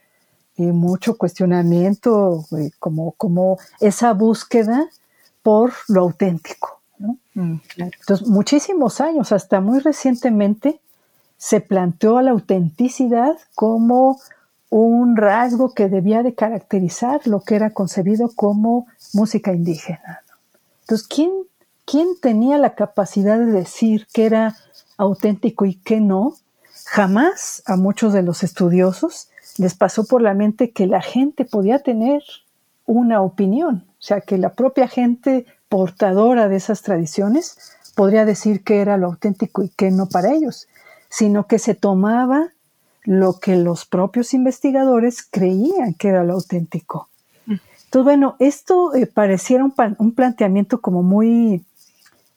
[0.56, 2.46] eh, mucho cuestionamiento,
[2.78, 4.88] como, como esa búsqueda
[5.42, 6.80] por lo auténtico.
[7.34, 10.80] Mm, Entonces, muchísimos años, hasta muy recientemente,
[11.36, 14.18] se planteó la autenticidad como
[14.70, 20.22] un rasgo que debía de caracterizar lo que era concebido como música indígena.
[20.82, 21.30] Entonces, ¿quién,
[21.84, 24.56] ¿quién tenía la capacidad de decir qué era
[24.96, 26.34] auténtico y qué no?
[26.84, 31.80] Jamás a muchos de los estudiosos les pasó por la mente que la gente podía
[31.80, 32.22] tener
[32.84, 37.58] una opinión, o sea, que la propia gente portadora de esas tradiciones
[37.96, 40.68] podría decir que era lo auténtico y que no para ellos,
[41.08, 42.50] sino que se tomaba
[43.06, 47.08] lo que los propios investigadores creían que era lo auténtico.
[47.46, 47.54] Mm.
[47.84, 51.64] Entonces, bueno, esto eh, pareciera un, planteamiento como muy,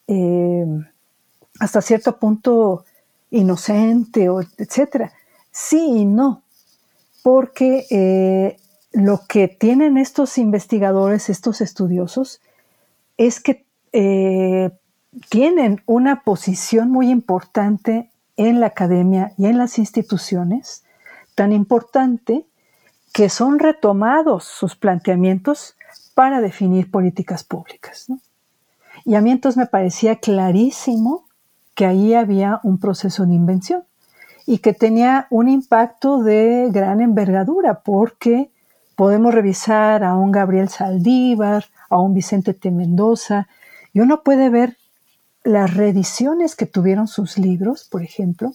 [0.07, 0.65] eh,
[1.59, 2.85] hasta cierto punto,
[3.31, 5.11] inocente, o etcétera.
[5.51, 6.43] Sí y no,
[7.23, 8.57] porque eh,
[8.91, 12.41] lo que tienen estos investigadores, estos estudiosos,
[13.17, 13.65] es que
[15.29, 20.85] tienen una posición muy importante en la academia y en las instituciones,
[21.35, 22.45] tan importante
[23.13, 25.75] que son retomados sus planteamientos
[26.15, 28.07] para definir políticas públicas.
[29.03, 31.25] Y a mí entonces me parecía clarísimo
[31.75, 33.83] que ahí había un proceso de invención
[34.45, 38.51] y que tenía un impacto de gran envergadura porque
[38.95, 42.71] podemos revisar a un Gabriel Saldívar, a un Vicente T.
[42.71, 43.49] Mendoza,
[43.91, 44.77] y uno puede ver
[45.43, 48.53] las reediciones que tuvieron sus libros, por ejemplo,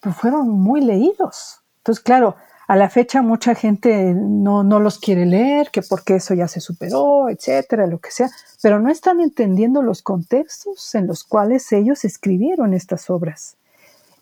[0.00, 1.60] pues fueron muy leídos.
[1.78, 2.36] Entonces, claro,
[2.66, 6.60] a la fecha mucha gente no, no los quiere leer, que porque eso ya se
[6.60, 8.30] superó, etcétera, lo que sea,
[8.62, 13.56] pero no están entendiendo los contextos en los cuales ellos escribieron estas obras.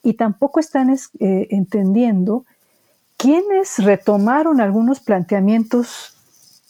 [0.03, 2.45] Y tampoco están eh, entendiendo
[3.16, 6.16] quienes retomaron algunos planteamientos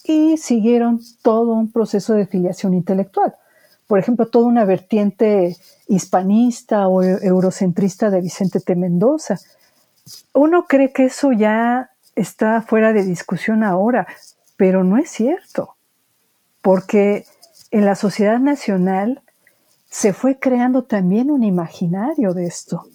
[0.04, 3.34] y siguieron todo un proceso de filiación intelectual.
[3.92, 5.54] Por ejemplo, toda una vertiente
[5.86, 8.74] hispanista o eurocentrista de Vicente T.
[8.74, 9.38] Mendoza.
[10.32, 14.06] Uno cree que eso ya está fuera de discusión ahora,
[14.56, 15.76] pero no es cierto,
[16.62, 17.26] porque
[17.70, 19.20] en la sociedad nacional
[19.90, 22.86] se fue creando también un imaginario de esto,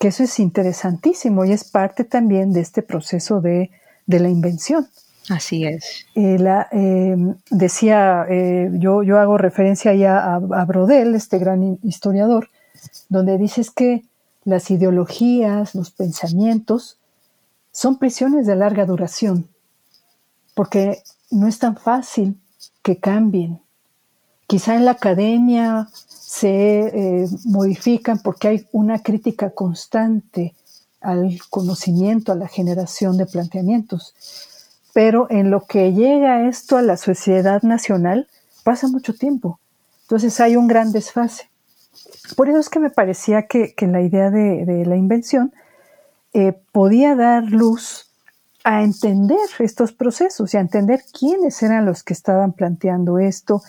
[0.00, 3.70] que eso es interesantísimo y es parte también de este proceso de,
[4.08, 4.88] la invención.
[5.28, 6.06] Así es.
[6.14, 7.16] La, eh,
[7.50, 12.48] decía, eh, yo, yo hago referencia ya a, a, Brodel, este gran historiador,
[13.08, 14.04] donde dices que
[14.44, 16.98] las ideologías, los pensamientos,
[17.70, 19.48] son prisiones de larga duración,
[20.54, 22.36] porque no es tan fácil
[22.82, 23.60] que cambien.
[24.46, 30.54] Quizá en la academia se eh, modifican porque hay una crítica constante
[31.00, 34.14] al conocimiento, a la generación de planteamientos.
[34.92, 38.28] Pero en lo que llega esto a la sociedad nacional,
[38.64, 39.58] pasa mucho tiempo.
[40.02, 41.48] Entonces hay un gran desfase.
[42.36, 45.52] Por eso es que me parecía que, la idea de, la invención
[46.32, 48.10] eh, podía dar luz
[48.64, 53.62] a entender estos procesos y a entender quiénes eran los que estaban planteando esto,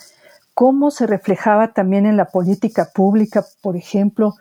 [0.54, 4.34] cómo se reflejaba también en la política pública, por ejemplo,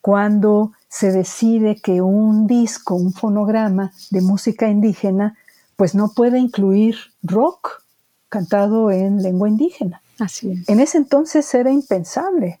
[0.00, 5.36] cuando se decide que un disco, un fonograma de música indígena,
[5.82, 7.82] pues no puede incluir rock
[8.28, 10.00] cantado en lengua indígena.
[10.20, 10.68] Así es.
[10.68, 12.60] En ese entonces era impensable.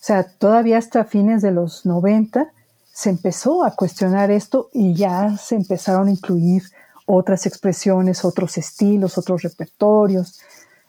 [0.00, 2.48] O sea, todavía hasta fines de los 90
[2.92, 6.64] se empezó a cuestionar esto y ya se empezaron a incluir
[7.06, 10.40] otras expresiones, otros estilos, otros repertorios,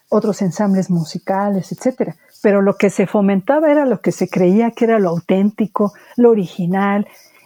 [0.10, 2.16] otros ensambles musicales, etc.
[2.42, 6.32] Pero lo que se fomentaba era lo que se creía que era lo auténtico, lo
[6.32, 7.06] original,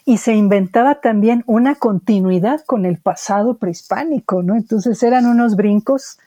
[0.09, 4.55] y se inventaba también una continuidad con el pasado prehispánico, ¿no?
[4.55, 6.17] Entonces eran unos brincos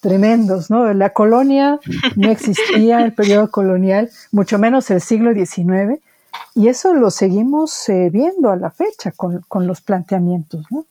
[0.00, 0.90] tremendos, ¿no?
[0.94, 1.78] La colonia
[2.16, 6.00] no existía, el periodo colonial, mucho menos el siglo XIX,
[6.54, 10.86] y eso lo seguimos eh, viendo a la fecha con, con los planteamientos, ¿no?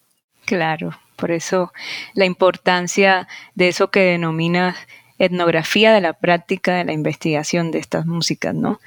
[0.46, 1.74] Claro, por eso
[2.14, 4.76] la importancia de eso que denomina
[5.18, 8.80] etnografía de la práctica de la investigación de estas músicas, ¿no?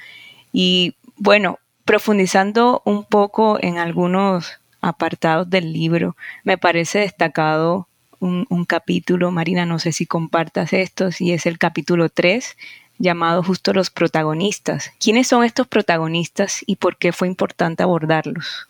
[0.52, 7.88] Y bueno, profundizando un poco en algunos apartados del libro, me parece destacado
[8.20, 12.58] un, capítulo, Marina, no sé si compartas esto, si es el capítulo 3,
[12.98, 14.90] llamado justo los protagonistas.
[15.00, 18.68] ¿Quiénes son estos protagonistas y por qué fue importante abordarlos?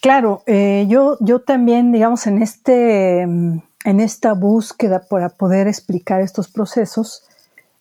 [0.00, 6.48] Claro, eh, yo, yo también, digamos, en, este, en esta búsqueda para poder explicar estos
[6.48, 7.22] procesos,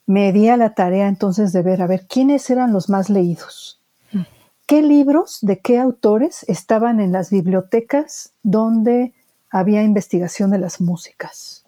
[0.05, 3.80] me di a la tarea entonces de ver, a ver, quiénes eran los más leídos.
[4.71, 9.13] ¿Qué libros de qué autores estaban en las bibliotecas donde
[9.49, 11.65] había investigación de las músicas?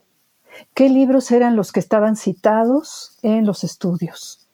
[0.73, 4.47] ¿Qué libros eran los que estaban citados en los estudios?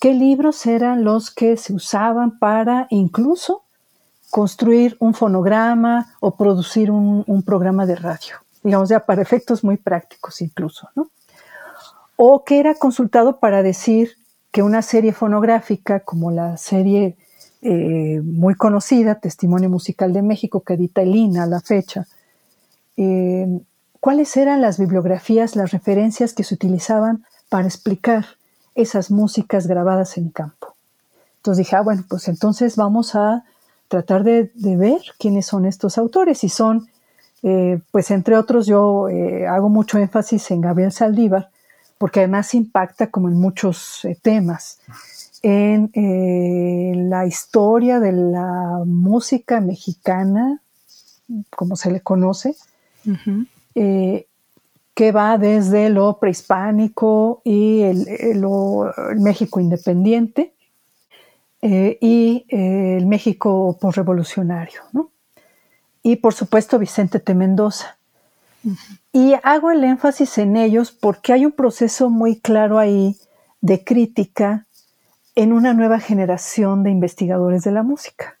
[0.00, 3.62] ¿Qué libros eran los que se usaban para incluso
[4.28, 8.34] construir un fonograma o producir un, programa de radio?
[8.62, 11.08] Digamos, ya para efectos muy prácticos incluso, ¿no?
[12.16, 14.18] O que era consultado para decir
[14.52, 17.16] que una serie fonográfica como la serie
[17.66, 22.06] eh, muy conocida, Testimonio Musical de México, que edita Elina a la fecha,
[22.98, 23.58] eh,
[24.00, 28.26] cuáles eran las bibliografías, las referencias que se utilizaban para explicar
[28.74, 30.74] esas músicas grabadas en campo.
[31.38, 33.44] Entonces dije, ah, bueno, pues entonces vamos a
[33.88, 36.44] tratar de, ver quiénes son estos autores.
[36.44, 36.86] Y son,
[37.42, 39.06] eh, pues entre otros, yo
[39.48, 41.48] hago mucho énfasis en Gabriel Saldívar,
[41.96, 44.80] porque además impacta como en muchos temas,
[45.46, 50.62] en la historia de la música mexicana,
[51.50, 52.56] como se le conoce,
[53.74, 54.26] eh,
[54.94, 58.06] que va desde lo prehispánico y el,
[59.18, 60.54] México independiente
[61.60, 64.80] eh, y eh, el México posrevolucionario.
[66.02, 67.34] Y por supuesto Vicente T.
[67.34, 67.98] Mendoza.
[69.12, 73.16] Y hago el énfasis en ellos porque hay un proceso muy claro ahí
[73.60, 74.63] de crítica
[75.34, 78.38] en una nueva generación de investigadores de la música.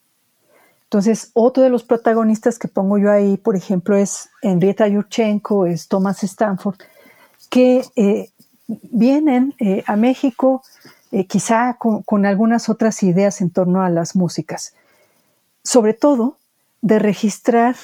[0.84, 5.88] Entonces, otro de los protagonistas que pongo yo ahí, por ejemplo, es Henrietta Yurchenko, es
[5.88, 6.76] Thomas Stanford,
[7.50, 8.30] que eh,
[8.68, 10.62] vienen eh, a México
[11.10, 14.74] eh, quizá con, algunas otras ideas en torno a las músicas,
[15.62, 16.38] sobre todo
[16.80, 17.76] de registrar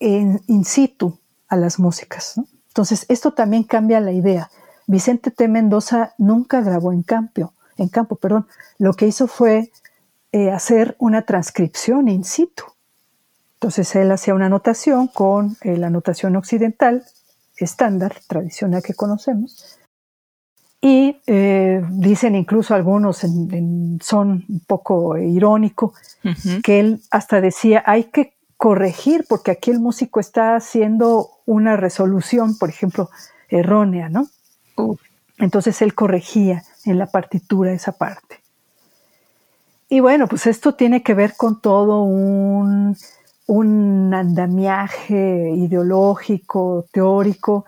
[0.00, 1.18] en, in situ
[1.48, 2.34] a las músicas.
[2.68, 4.50] Entonces, esto también cambia la idea.
[4.86, 5.48] Vicente T.
[5.48, 8.46] Mendoza nunca grabó en campo, en campo, perdón.
[8.78, 9.70] Lo que hizo fue
[10.32, 12.64] eh, hacer una transcripción in situ.
[13.54, 17.04] Entonces él hacía una anotación con eh, la anotación occidental
[17.56, 19.78] estándar, tradicional que conocemos,
[20.80, 25.94] y eh, dicen incluso algunos en, son un poco irónico,
[26.62, 32.58] que él hasta decía, hay que corregir porque aquí el músico está haciendo una resolución,
[32.58, 33.08] por ejemplo,
[33.48, 34.26] errónea, ¿no?
[35.38, 38.40] Entonces él corregía en la partitura esa parte.
[39.88, 42.96] Y bueno, pues esto tiene que ver con todo un,
[43.46, 47.64] un andamiaje ideológico, teórico,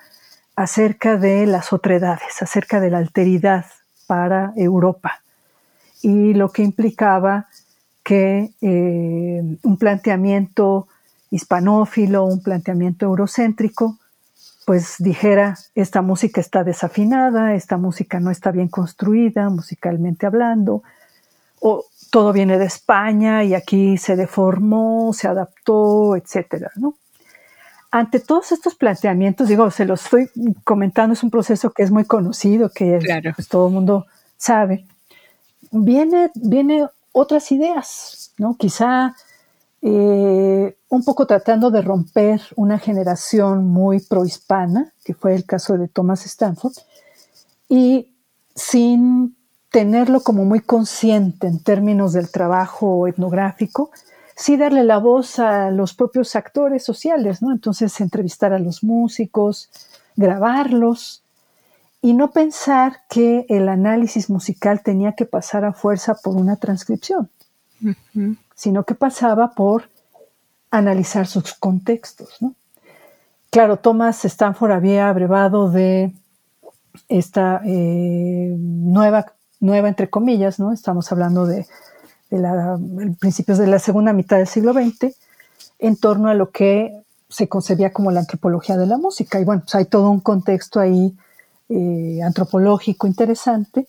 [0.57, 3.67] acerca de las otredades, acerca de la alteridad
[4.07, 5.21] para Europa
[6.03, 7.47] y lo que implicaba
[8.03, 10.89] que eh, un planteamiento
[11.31, 13.99] hispanófilo, un planteamiento eurocéntrico,
[14.67, 20.83] pues dijera, esta música está desafinada, esta música no está bien construida musicalmente hablando,
[21.61, 26.97] o todo viene de España y aquí se deformó, se adaptó, etcétera, ¿no?
[27.93, 30.31] Ante todos estos planteamientos, digo, se los estoy
[30.65, 32.99] comentando, es un proceso que es muy conocido, que
[33.37, 34.07] pues, todo el mundo
[34.37, 34.85] sabe.
[35.71, 38.57] Viene, viene otras ideas, ¿no?
[38.57, 39.15] Quizá
[39.83, 45.89] eh, un poco tratando de romper una generación muy prohispana, que fue el caso de
[45.89, 46.75] Thomas Stanford,
[47.69, 48.15] y
[48.55, 49.37] sin
[49.71, 53.91] tenerlo como muy consciente en términos del trabajo etnográfico,
[54.35, 57.53] sí darle la voz a los propios actores sociales, ¿no?
[57.53, 59.71] Entonces entrevistar a los músicos,
[60.15, 61.23] grabarlos
[62.01, 67.29] y no pensar que el análisis musical tenía que pasar a fuerza por una transcripción,
[68.57, 69.91] sino que pasaba por
[70.71, 72.39] analizar sus contextos.
[73.51, 76.13] Claro, Thomas Stanford había abrevado de
[77.09, 79.27] esta eh, nueva,
[79.61, 80.73] nueva, entre comillas, ¿no?
[80.73, 81.67] Estamos hablando de
[83.21, 85.15] principios de la segunda mitad del siglo XX,
[85.79, 89.39] en torno a lo que se concebía como la antropología de la música.
[89.39, 91.15] Y bueno, pues hay todo un contexto ahí
[91.69, 93.87] eh, antropológico interesante.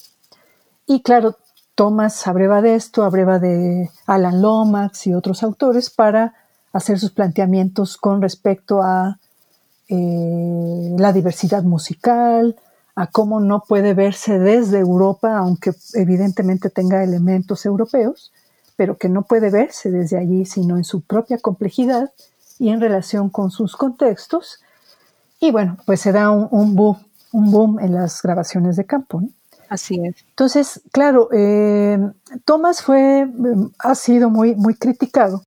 [0.85, 1.37] Y claro,
[1.77, 6.33] Thomas abreva de esto, abreva de Alan Lomax y otros autores para
[6.73, 9.19] hacer sus planteamientos con respecto a
[9.87, 12.55] eh, la diversidad musical,
[12.95, 18.31] a cómo no puede verse desde Europa, aunque evidentemente tenga elementos europeos,
[18.75, 22.11] pero que no puede verse desde allí, sino en su propia complejidad
[22.57, 24.61] y en relación con sus contextos.
[25.39, 26.97] Y bueno, pues se da un, boom,
[27.33, 29.21] un boom en las grabaciones de campo.
[29.69, 30.15] Así es.
[30.29, 31.97] Entonces, claro, eh,
[32.45, 33.27] Thomas fue,
[33.79, 35.43] ha sido muy, muy criticado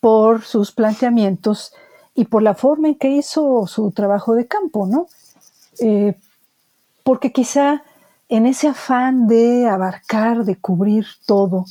[0.00, 1.72] por sus planteamientos
[2.14, 5.06] y por la forma en que hizo su trabajo de campo, ¿no?
[5.80, 6.16] Eh,
[7.02, 7.82] porque quizá
[8.28, 11.66] en ese afán de abarcar, de cubrir todo,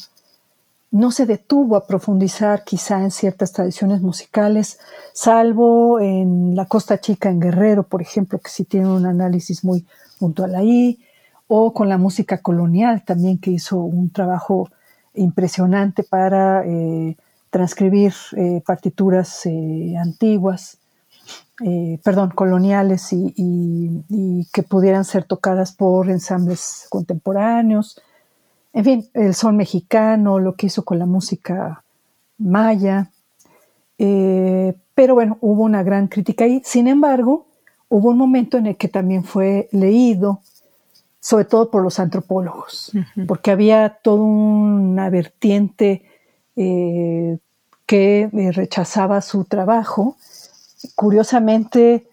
[0.91, 4.79] no se detuvo a profundizar quizá en ciertas tradiciones musicales,
[5.11, 9.85] salvo en la Costa Chica en Guerrero, por ejemplo, que sí tiene un análisis muy
[10.19, 10.99] puntual ahí,
[11.47, 14.69] o con la música colonial también, que hizo un trabajo
[15.13, 17.15] impresionante para eh,
[17.49, 20.77] transcribir eh, partituras eh, antiguas.
[22.03, 24.03] Perdón, coloniales y,
[24.51, 28.01] que pudieran ser tocadas por ensambles contemporáneos.
[28.73, 31.83] En fin, el son mexicano, lo que hizo con la música
[32.37, 33.11] maya.
[33.97, 36.61] Pero bueno, hubo una gran crítica ahí.
[36.65, 37.45] Sin embargo,
[37.87, 40.41] hubo un momento en el que también fue leído,
[41.23, 42.91] sobre todo por los antropólogos,
[43.29, 46.03] porque había toda una vertiente
[46.57, 47.37] eh,
[47.85, 50.17] que rechazaba su trabajo
[50.95, 52.05] curiosamente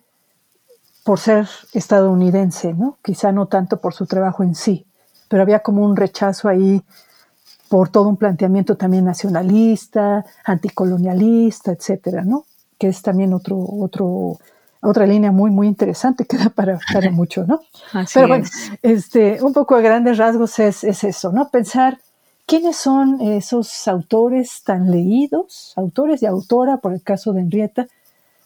[1.03, 2.99] por ser estadounidense, ¿no?
[3.03, 4.87] Quizá no tanto por su trabajo en sí,
[5.29, 6.81] pero había como un rechazo ahí
[7.69, 12.45] por todo un planteamiento también nacionalista, anticolonialista, etcétera, ¿no?
[12.79, 14.39] Que es también otro, otro,
[14.81, 17.61] otra línea muy, muy interesante que da para, para mucho, ¿no?
[18.13, 18.45] Pero bueno,
[18.83, 21.49] este, un poco a grandes rasgos es, es eso, ¿no?
[21.51, 21.99] Pensar
[22.47, 27.87] quiénes son esos autores tan leídos, autores y autora, por el caso de Henrietta,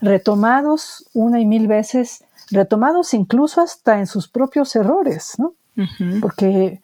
[0.01, 5.55] retomados una y mil veces, retomados incluso hasta en sus propios errores, ¿no?
[6.20, 6.82] Porque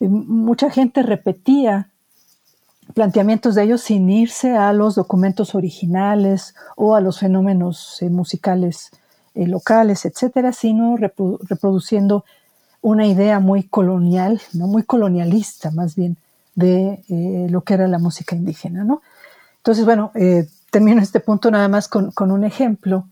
[0.00, 1.91] eh, mucha gente repetía
[2.94, 8.90] planteamientos de ellos sin irse a los documentos originales o a los fenómenos eh, musicales
[9.34, 12.24] eh, locales, etcétera, sino reproduciendo
[12.80, 14.66] una idea muy colonial, ¿no?
[14.66, 16.16] muy colonialista más bien,
[16.54, 17.02] de
[17.48, 18.84] lo que era la música indígena.
[18.84, 19.00] ¿no?
[19.58, 20.12] Entonces, bueno,
[20.72, 23.06] termino este punto nada más con, un ejemplo.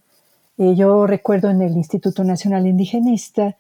[0.57, 3.55] Eh, yo recuerdo en el Instituto Nacional Indigenista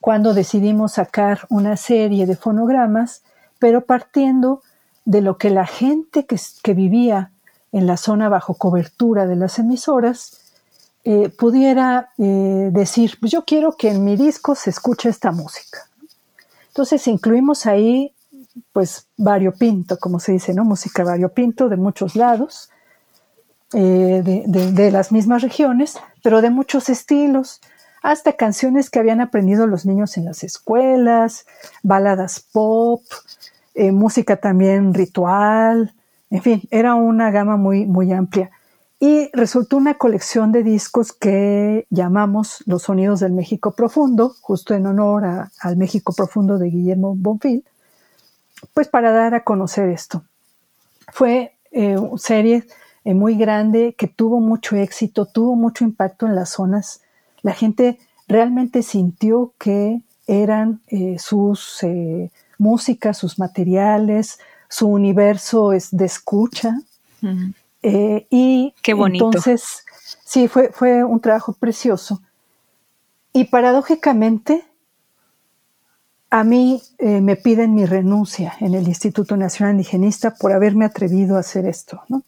[0.00, 3.22] cuando decidimos sacar una serie de fonogramas,
[3.58, 4.62] pero partiendo
[5.04, 7.32] de lo que la gente que, vivía
[7.72, 10.38] en la zona bajo cobertura de las emisoras
[11.04, 15.88] eh, pudiera eh, decir, pues yo quiero que en mi disco se escuche esta música.
[16.68, 18.14] Entonces incluimos ahí,
[18.72, 20.64] pues, variopinto, como se dice, ¿no?
[20.64, 22.70] Música variopinto de muchos lados,
[23.74, 27.60] eh, de, las mismas regiones, pero de muchos estilos.
[28.02, 31.46] hasta canciones que habían aprendido los niños en las escuelas,
[31.84, 33.02] baladas pop,
[33.74, 35.94] eh, música también ritual,
[36.32, 38.50] en fin, era una gama muy, muy amplia.
[38.98, 44.86] Y resultó una colección de discos que llamamos Los Sonidos del México Profundo, justo en
[44.86, 45.24] honor
[45.60, 47.64] al México Profundo de Guillermo Bonfil,
[48.72, 50.22] pues para dar a conocer esto.
[51.12, 52.64] Fue eh, una serie
[53.04, 57.02] eh, muy grande que tuvo mucho éxito, tuvo mucho impacto en las zonas.
[57.42, 61.84] La gente realmente sintió que eran eh, sus
[62.58, 64.38] músicas, sus materiales,
[64.68, 66.78] su universo es de escucha.
[67.82, 69.26] y Qué bonito.
[69.26, 69.84] entonces,
[70.24, 72.20] sí, fue, fue un trabajo precioso.
[73.32, 74.64] Y paradójicamente,
[76.32, 81.36] a mí eh, me piden mi renuncia en el Instituto Nacional Indigenista por haberme atrevido
[81.36, 82.22] a hacer esto, ¿no?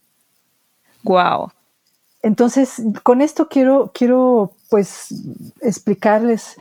[1.05, 1.51] Wow.
[2.23, 5.09] Entonces, con esto quiero, quiero pues
[5.61, 6.57] explicarles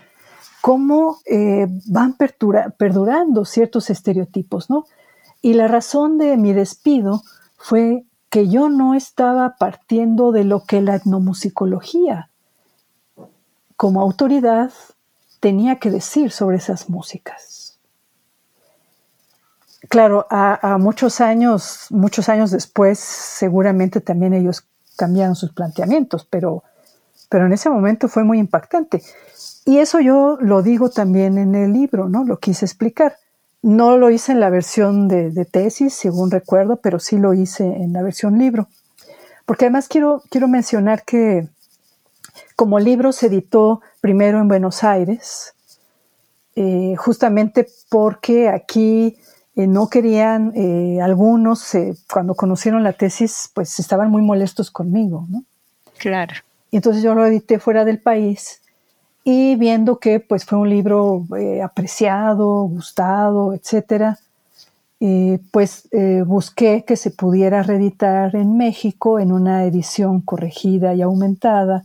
[0.63, 4.85] cómo eh, van perdurando ciertos estereotipos, ¿no?
[5.41, 7.21] Y la razón de mi despido
[7.57, 12.29] fue que yo no estaba partiendo de lo que la etnomusicología
[13.75, 14.71] como autoridad
[15.41, 17.77] tenía que decir sobre esas músicas.
[19.89, 26.63] Claro, a, muchos años, muchos años después, seguramente también ellos cambiaron sus planteamientos, pero,
[27.27, 29.03] pero en ese momento fue muy impactante.
[29.65, 32.23] Y eso yo lo digo también en el libro, ¿no?
[32.25, 33.15] Lo quise explicar.
[33.61, 37.63] No lo hice en la versión de, de tesis, según recuerdo, pero sí lo hice
[37.63, 38.67] en la versión libro.
[39.45, 41.47] Porque además quiero, quiero mencionar que
[42.55, 45.53] como libro se editó primero en Buenos Aires,
[46.55, 49.17] eh, justamente porque aquí
[49.55, 51.71] eh, no querían, eh, algunos
[52.11, 55.43] cuando conocieron la tesis, pues estaban muy molestos conmigo, ¿no?
[55.97, 56.33] Claro.
[56.69, 58.61] Y entonces yo lo edité fuera del país
[59.23, 61.25] y viendo que pues fue un libro
[61.63, 64.19] apreciado, gustado, etcétera,
[65.51, 65.89] pues
[66.25, 71.83] busqué que se pudiera reeditar en México en una edición corregida y aumentada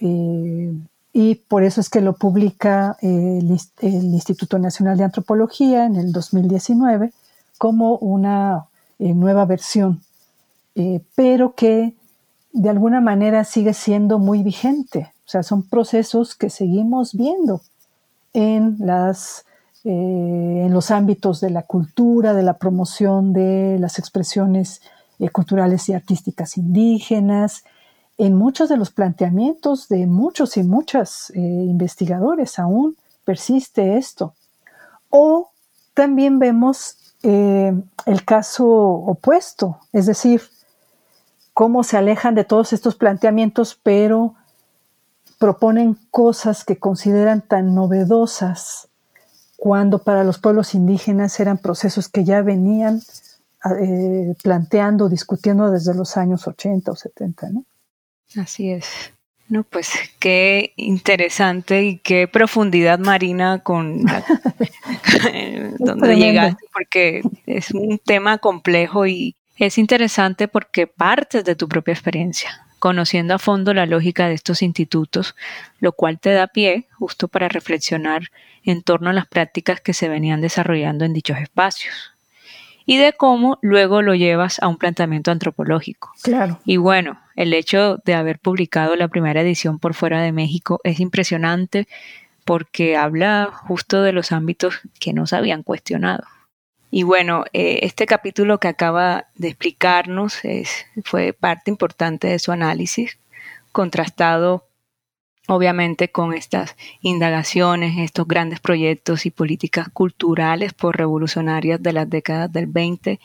[0.00, 0.72] eh,
[1.12, 3.50] y por eso es que lo publica el,
[3.82, 7.12] Instituto Nacional de Antropología en el 2019
[7.58, 8.66] como una
[8.98, 10.00] eh, nueva versión,
[10.74, 11.94] eh, pero que
[12.52, 15.12] de alguna manera sigue siendo muy vigente.
[15.30, 17.60] O sea, son procesos que seguimos viendo
[18.32, 19.44] en, las,
[19.84, 24.82] en los ámbitos de la cultura, de la promoción de las expresiones
[25.30, 27.62] culturales y artísticas indígenas,
[28.18, 34.34] en muchos de los planteamientos de muchos y muchas eh, investigadores aún persiste esto.
[35.10, 35.52] O
[35.94, 37.72] también vemos eh,
[38.04, 40.42] el caso opuesto, es decir,
[41.54, 44.34] cómo se alejan de todos estos planteamientos, pero
[45.40, 48.88] proponen cosas que consideran tan novedosas
[49.56, 53.00] cuando para los pueblos indígenas eran procesos que ya venían
[53.80, 57.50] eh, planteando, discutiendo desde los años 80 o 70.
[57.50, 57.64] ¿no?
[58.36, 59.12] Así es.
[59.48, 64.04] No, pues qué interesante y qué profundidad marina con
[65.78, 71.92] donde llegaste, porque es un tema complejo y es interesante porque partes de tu propia
[71.92, 75.36] experiencia, conociendo a fondo la lógica de estos institutos,
[75.78, 78.32] lo cual te da pie justo para reflexionar
[78.64, 82.12] en torno a las prácticas que se venían desarrollando en dichos espacios
[82.86, 86.10] y de cómo luego lo llevas a un planteamiento antropológico.
[86.22, 86.58] Claro.
[86.64, 90.98] Y bueno, el hecho de haber publicado la primera edición por fuera de México es
[90.98, 91.86] impresionante
[92.44, 96.24] porque habla justo de los ámbitos que no se habían cuestionado.
[96.90, 100.40] Y bueno, eh, este capítulo que acaba de explicarnos
[101.04, 103.18] fue parte importante de su análisis,
[103.70, 104.66] contrastado
[105.46, 112.52] obviamente con estas indagaciones, estos grandes proyectos y políticas culturales por revolucionarias de las décadas
[112.52, 113.20] del 20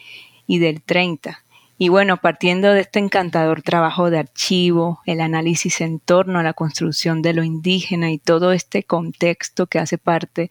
[0.47, 1.43] y del 30.
[1.77, 6.53] Y bueno, partiendo de este encantador trabajo de archivo, el análisis en torno a la
[6.53, 10.49] construcción de lo indígena y todo este contexto que hace parte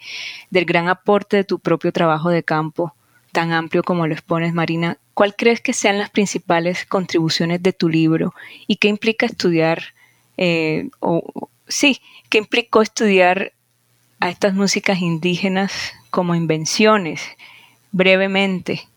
[0.51, 2.95] del gran aporte de tu propio trabajo de campo,
[3.35, 7.91] tan amplio como lo expones, Marina, ¿cuál crees que sean las principales contribuciones de tu
[7.91, 8.33] libro
[8.67, 9.83] y qué implica estudiar
[10.39, 13.53] eh, o, sí, que implicó estudiar
[14.21, 15.73] a estas músicas indígenas
[16.11, 17.21] como invenciones,
[17.93, 18.89] brevemente.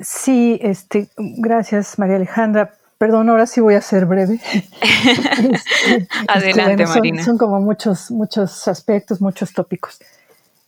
[0.00, 2.74] Sí, este, gracias María Alejandra.
[2.98, 4.40] Perdón, ahora sí voy a ser breve.
[5.82, 7.24] Este, Adelante, Marina.
[7.24, 9.98] Son, como muchos, muchos aspectos, muchos tópicos.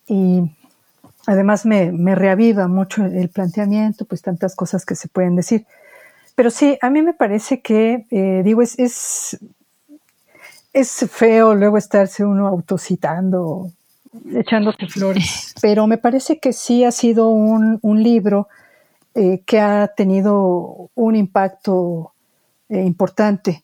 [0.08, 0.50] Y
[1.26, 5.66] además me, reaviva mucho el planteamiento, pues tantas cosas que se pueden decir.
[6.34, 9.38] Pero sí, a mí me parece que, eh, digo, es,
[10.72, 13.70] es feo luego estarse uno autocitando,
[14.32, 18.48] echándose flores, pero me parece que sí ha sido un, libro
[19.14, 22.12] eh, que ha tenido un impacto
[22.68, 23.62] eh, importante.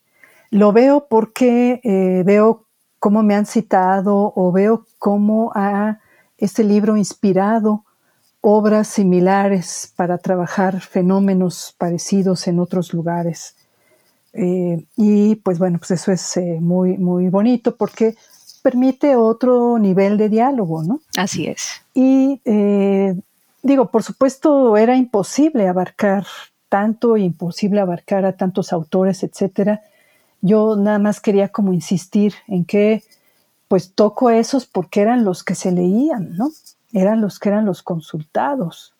[0.50, 1.80] Lo veo porque
[2.26, 2.64] veo
[2.98, 5.99] cómo me han citado o veo cómo ha
[6.40, 7.84] este libro inspirado
[8.40, 13.54] obras similares para trabajar fenómenos parecidos en otros lugares.
[14.32, 18.16] Eh, y pues bueno, pues eso es eh, muy, muy bonito porque
[18.62, 21.00] permite otro nivel de diálogo, ¿no?
[21.16, 21.82] Así es.
[21.94, 23.14] Y eh,
[23.62, 26.26] digo, por supuesto, era imposible abarcar
[26.68, 29.82] tanto, imposible abarcar a tantos autores, etcétera.
[30.40, 33.02] Yo nada más quería como insistir en que
[33.70, 36.50] pues toco esos porque eran los que se leían, ¿no?
[36.92, 38.96] Eran los que eran los consultados.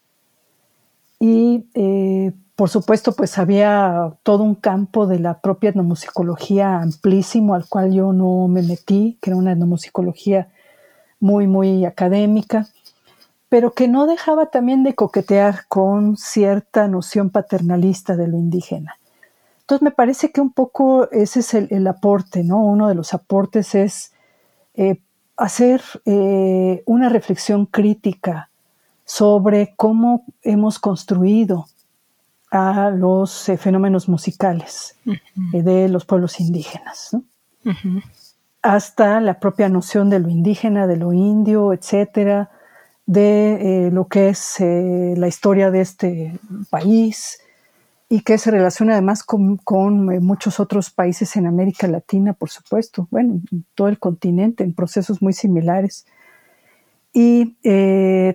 [1.19, 7.67] Y eh, por supuesto, pues había todo un campo de la propia etnomusicología amplísimo al
[7.69, 10.53] cual yo no me metí, que era una etnomusicología
[11.19, 12.69] muy, muy académica,
[13.49, 19.01] pero que no dejaba también de coquetear con cierta noción paternalista de lo indígena.
[19.63, 22.63] Entonces me parece que un poco ese es el, aporte, ¿no?
[22.63, 24.13] Uno de los aportes es
[24.75, 25.01] eh,
[25.37, 28.51] hacer eh, una reflexión crítica
[29.05, 31.67] sobre cómo hemos construido
[32.51, 34.97] a los eh, fenómenos musicales
[35.53, 37.17] de los pueblos indígenas,
[38.63, 42.51] hasta la propia noción de lo indígena, de lo indio, etcétera,
[43.07, 46.39] de lo que es la historia de este
[46.71, 47.41] país
[48.11, 53.09] y que se relaciona además con, con muchos otros países en América Latina, por supuesto,
[53.11, 56.05] bueno, en todo el continente, en procesos muy similares.
[57.13, 57.57] Y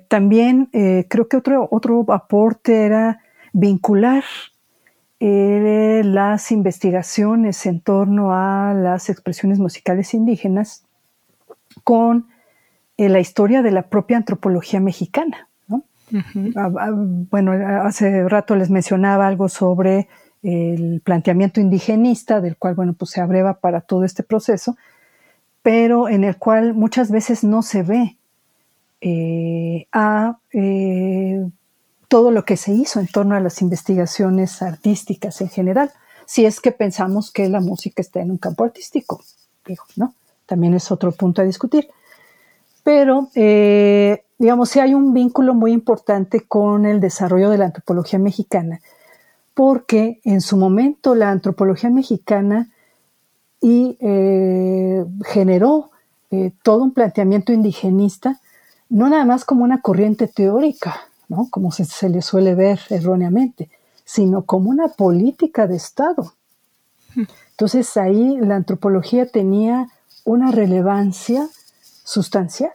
[0.08, 3.20] también creo que otro, otro aporte era
[3.54, 4.24] vincular
[5.22, 10.86] eh, las investigaciones en torno a las expresiones musicales indígenas
[11.86, 12.28] con
[12.98, 15.48] eh, la historia de la propia antropología mexicana.
[16.56, 17.52] Ah, ah, bueno,
[17.84, 20.08] hace rato les mencionaba algo sobre
[20.44, 24.78] el planteamiento indigenista, del cual, bueno, pues se abreva para todo este proceso,
[25.64, 28.18] pero en el cual muchas veces no se ve
[29.02, 30.38] eh, a
[32.08, 35.92] todo lo que se hizo en torno a las investigaciones artísticas en general,
[36.26, 39.24] si es que pensamos que la música está en un campo artístico,
[39.96, 40.14] ¿no?
[40.46, 41.90] También es otro punto a discutir.
[42.86, 48.20] Pero, eh, digamos, sí hay un vínculo muy importante con el desarrollo de la antropología
[48.20, 48.80] mexicana,
[49.56, 52.70] porque en su momento la antropología mexicana
[53.60, 55.90] y, eh, generó
[56.30, 58.40] eh, todo un planteamiento indigenista,
[58.88, 60.96] no nada más como una corriente teórica,
[61.50, 63.68] como se, le suele ver erróneamente,
[64.04, 66.34] sino como una política de Estado.
[67.50, 69.90] Entonces ahí la antropología tenía
[70.24, 71.50] una relevancia
[72.06, 72.72] sustancial,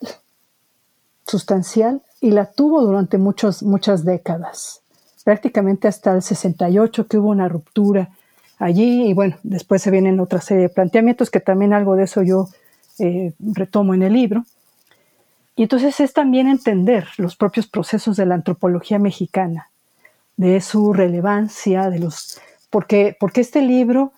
[1.27, 4.83] sustancial, y la tuvo durante muchos, muchas décadas,
[5.25, 8.11] prácticamente hasta el 68 que hubo una ruptura
[8.59, 12.23] allí, y bueno, después se vienen otra serie de planteamientos que también algo de eso
[12.23, 12.49] yo
[12.99, 14.45] eh, retomo en el libro.
[15.57, 19.71] Y entonces es también entender los propios procesos de la antropología mexicana,
[20.37, 22.41] de su relevancia, de los.
[22.69, 24.13] Porque, porque este libro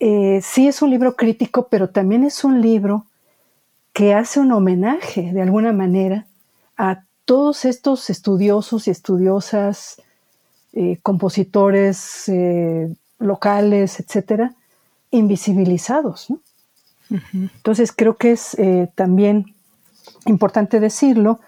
[0.00, 3.06] eh, sí es un libro crítico, pero también es un libro
[3.98, 6.28] que hace un homenaje, de alguna manera,
[6.76, 10.00] a todos estos estudiosos y estudiosas,
[10.72, 14.54] eh, compositores eh, locales, etcétera,
[15.10, 16.28] invisibilizados.
[17.32, 18.56] Entonces creo que es
[18.94, 19.56] también
[20.26, 21.40] importante decirlo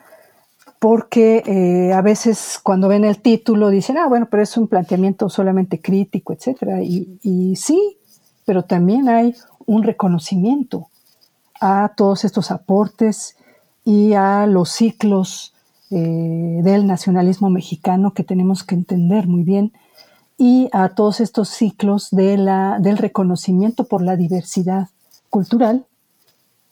[0.81, 5.29] porque eh, a veces cuando ven el título dicen, ah, bueno, pero es un planteamiento
[5.29, 6.83] solamente crítico, etc.
[6.83, 7.97] Y, sí,
[8.45, 9.37] pero también hay
[9.67, 10.90] un reconocimiento
[11.61, 13.37] a todos estos aportes
[13.85, 15.55] y a los ciclos
[15.91, 19.73] eh, del nacionalismo mexicano que tenemos que entender muy bien
[20.39, 24.89] y a todos estos ciclos de la, del reconocimiento por la diversidad
[25.29, 25.85] cultural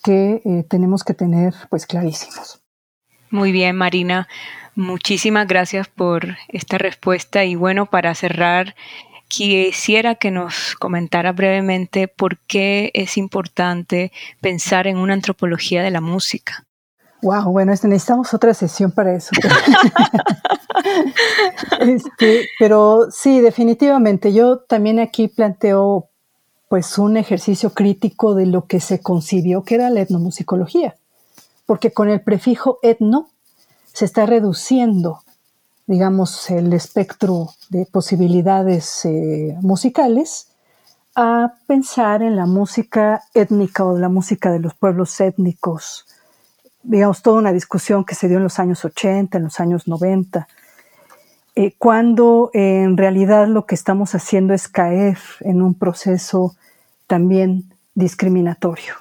[0.03, 2.61] que eh, tenemos que tener pues clarísimos.
[3.31, 4.27] Muy bien, Marina.
[4.75, 8.77] Muchísimas gracias por esta respuesta y bueno, para cerrar,
[9.29, 16.01] quisiera que nos comentara brevemente por qué es importante pensar en una antropología de la
[16.01, 16.67] música.
[17.23, 19.31] Wow, bueno, este, necesitamos otra sesión para eso.
[21.81, 24.33] Este, pero sí, definitivamente.
[24.33, 26.09] Yo también aquí planteo
[26.69, 30.97] pues un ejercicio crítico de lo que se concibió que era la etnomusicología,
[31.67, 33.29] porque con el prefijo etno
[33.93, 35.23] se está reduciendo,
[35.89, 40.49] digamos, el espectro de posibilidades eh, musicales
[41.17, 46.07] a pensar en la música étnica o la música de los pueblos étnicos.
[46.83, 50.47] Digamos, toda una discusión que se dio en los años 80, en los años 90,
[51.57, 56.55] eh, cuando eh, en realidad lo que estamos haciendo es caer en un proceso
[57.07, 57.65] también
[57.95, 58.93] discriminatorio.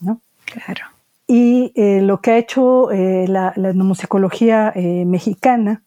[0.00, 0.22] ¿no?
[0.46, 0.86] Claro.
[1.26, 5.82] Y lo que ha hecho la, la etnomusicología mexicana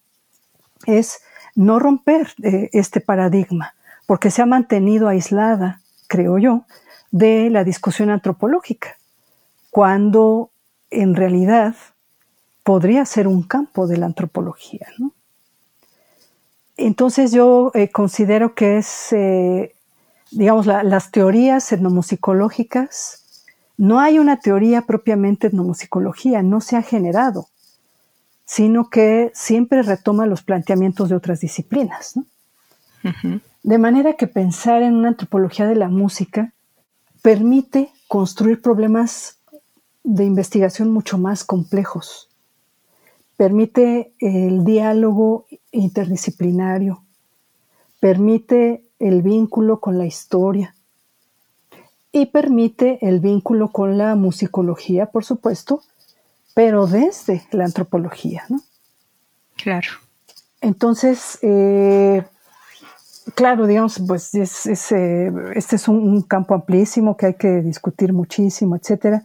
[0.85, 1.21] es
[1.55, 2.33] no romper
[2.71, 3.73] este paradigma
[4.05, 6.65] porque se ha mantenido aislada, creo yo,
[7.11, 8.97] de la discusión antropológica,
[9.69, 10.51] cuando
[10.89, 11.75] en realidad
[12.63, 14.87] podría ser un campo de la antropología.
[16.77, 19.75] Entonces yo eh, considero que es, eh,
[20.31, 23.45] digamos, las teorías etnomusicológicas,
[23.77, 27.47] no hay una teoría propiamente etnomusicología, no se ha generado,
[28.45, 32.17] sino que siempre retoma los planteamientos de otras disciplinas.
[32.17, 32.25] ¿no?
[33.63, 36.53] De manera que pensar en una antropología de la música
[37.21, 39.39] permite construir problemas
[40.03, 42.29] de investigación mucho más complejos.
[43.37, 47.03] Permite el diálogo interdisciplinario,
[47.99, 50.75] permite el vínculo con la historia
[52.11, 55.81] y permite el vínculo con la musicología, por supuesto,
[56.53, 58.43] pero desde la antropología.
[58.49, 58.61] ¿no?
[59.55, 59.89] Claro.
[60.61, 62.23] Entonces, eh,
[63.35, 68.75] Claro, digamos, pues es, eh, este es un, campo amplísimo que hay que discutir muchísimo,
[68.75, 69.23] etcétera.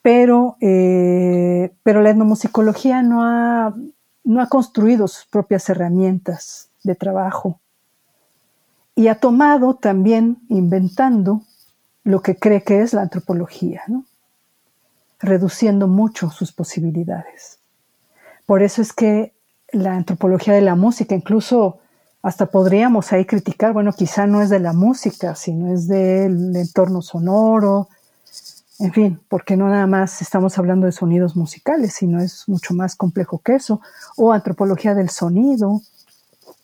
[0.00, 3.74] Pero, eh, pero la etnomusicología no ha,
[4.24, 7.60] no ha construido sus propias herramientas de trabajo
[8.94, 11.42] y ha tomado también, inventando,
[12.04, 14.04] lo que cree que es la antropología, ¿no?
[15.20, 17.58] Reduciendo mucho sus posibilidades.
[18.46, 19.32] Por eso es que
[19.72, 21.78] la antropología de la música, incluso
[22.22, 27.00] hasta podríamos ahí criticar, bueno, quizá no es de la música, sino es del entorno
[27.00, 27.88] sonoro,
[28.78, 32.96] en fin, porque no nada más estamos hablando de sonidos musicales, sino es mucho más
[32.96, 33.80] complejo que eso,
[34.16, 35.82] o antropología del sonido,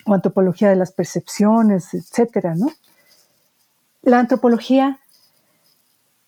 [0.07, 2.71] o antropología de las percepciones, etcétera, ¿no?
[4.03, 4.99] La antropología,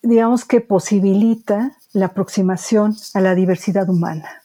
[0.01, 4.43] digamos que posibilita la aproximación a la diversidad humana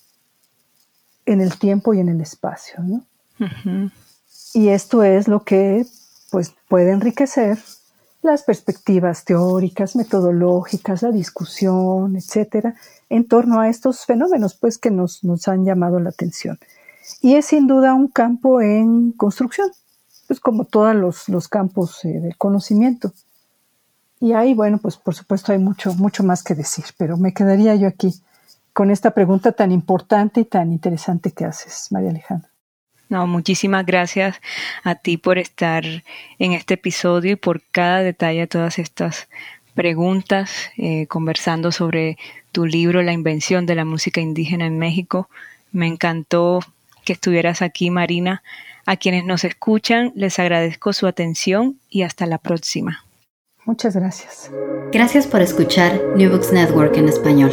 [1.26, 3.04] en el tiempo y en el espacio, ¿no?
[4.54, 5.84] Y esto es lo que
[6.30, 7.58] pues, puede enriquecer
[8.22, 12.74] las perspectivas teóricas, metodológicas, la discusión, etcétera,
[13.10, 16.58] en torno a estos fenómenos pues, que nos, nos han llamado la atención.
[17.20, 19.70] Y es sin duda un campo en construcción,
[20.26, 23.12] pues como todos los, los campos eh, del conocimiento.
[24.24, 27.74] Y ahí, bueno, pues por supuesto hay mucho, mucho más que decir, pero me quedaría
[27.74, 28.14] yo aquí
[28.72, 32.48] con esta pregunta tan importante y tan interesante que haces, María Alejandra.
[33.10, 34.40] No, muchísimas gracias
[34.82, 35.84] a ti por estar
[36.38, 39.28] en este episodio y por cada detalle de todas estas
[39.74, 42.16] preguntas, eh, conversando sobre
[42.50, 45.28] tu libro La invención de la música indígena en México.
[45.70, 46.60] Me encantó
[47.04, 48.42] que estuvieras aquí, Marina.
[48.86, 53.04] A quienes nos escuchan, les agradezco su atención y hasta la próxima.
[53.66, 54.50] Muchas gracias.
[54.92, 57.50] Gracias por escuchar New Books Network en español.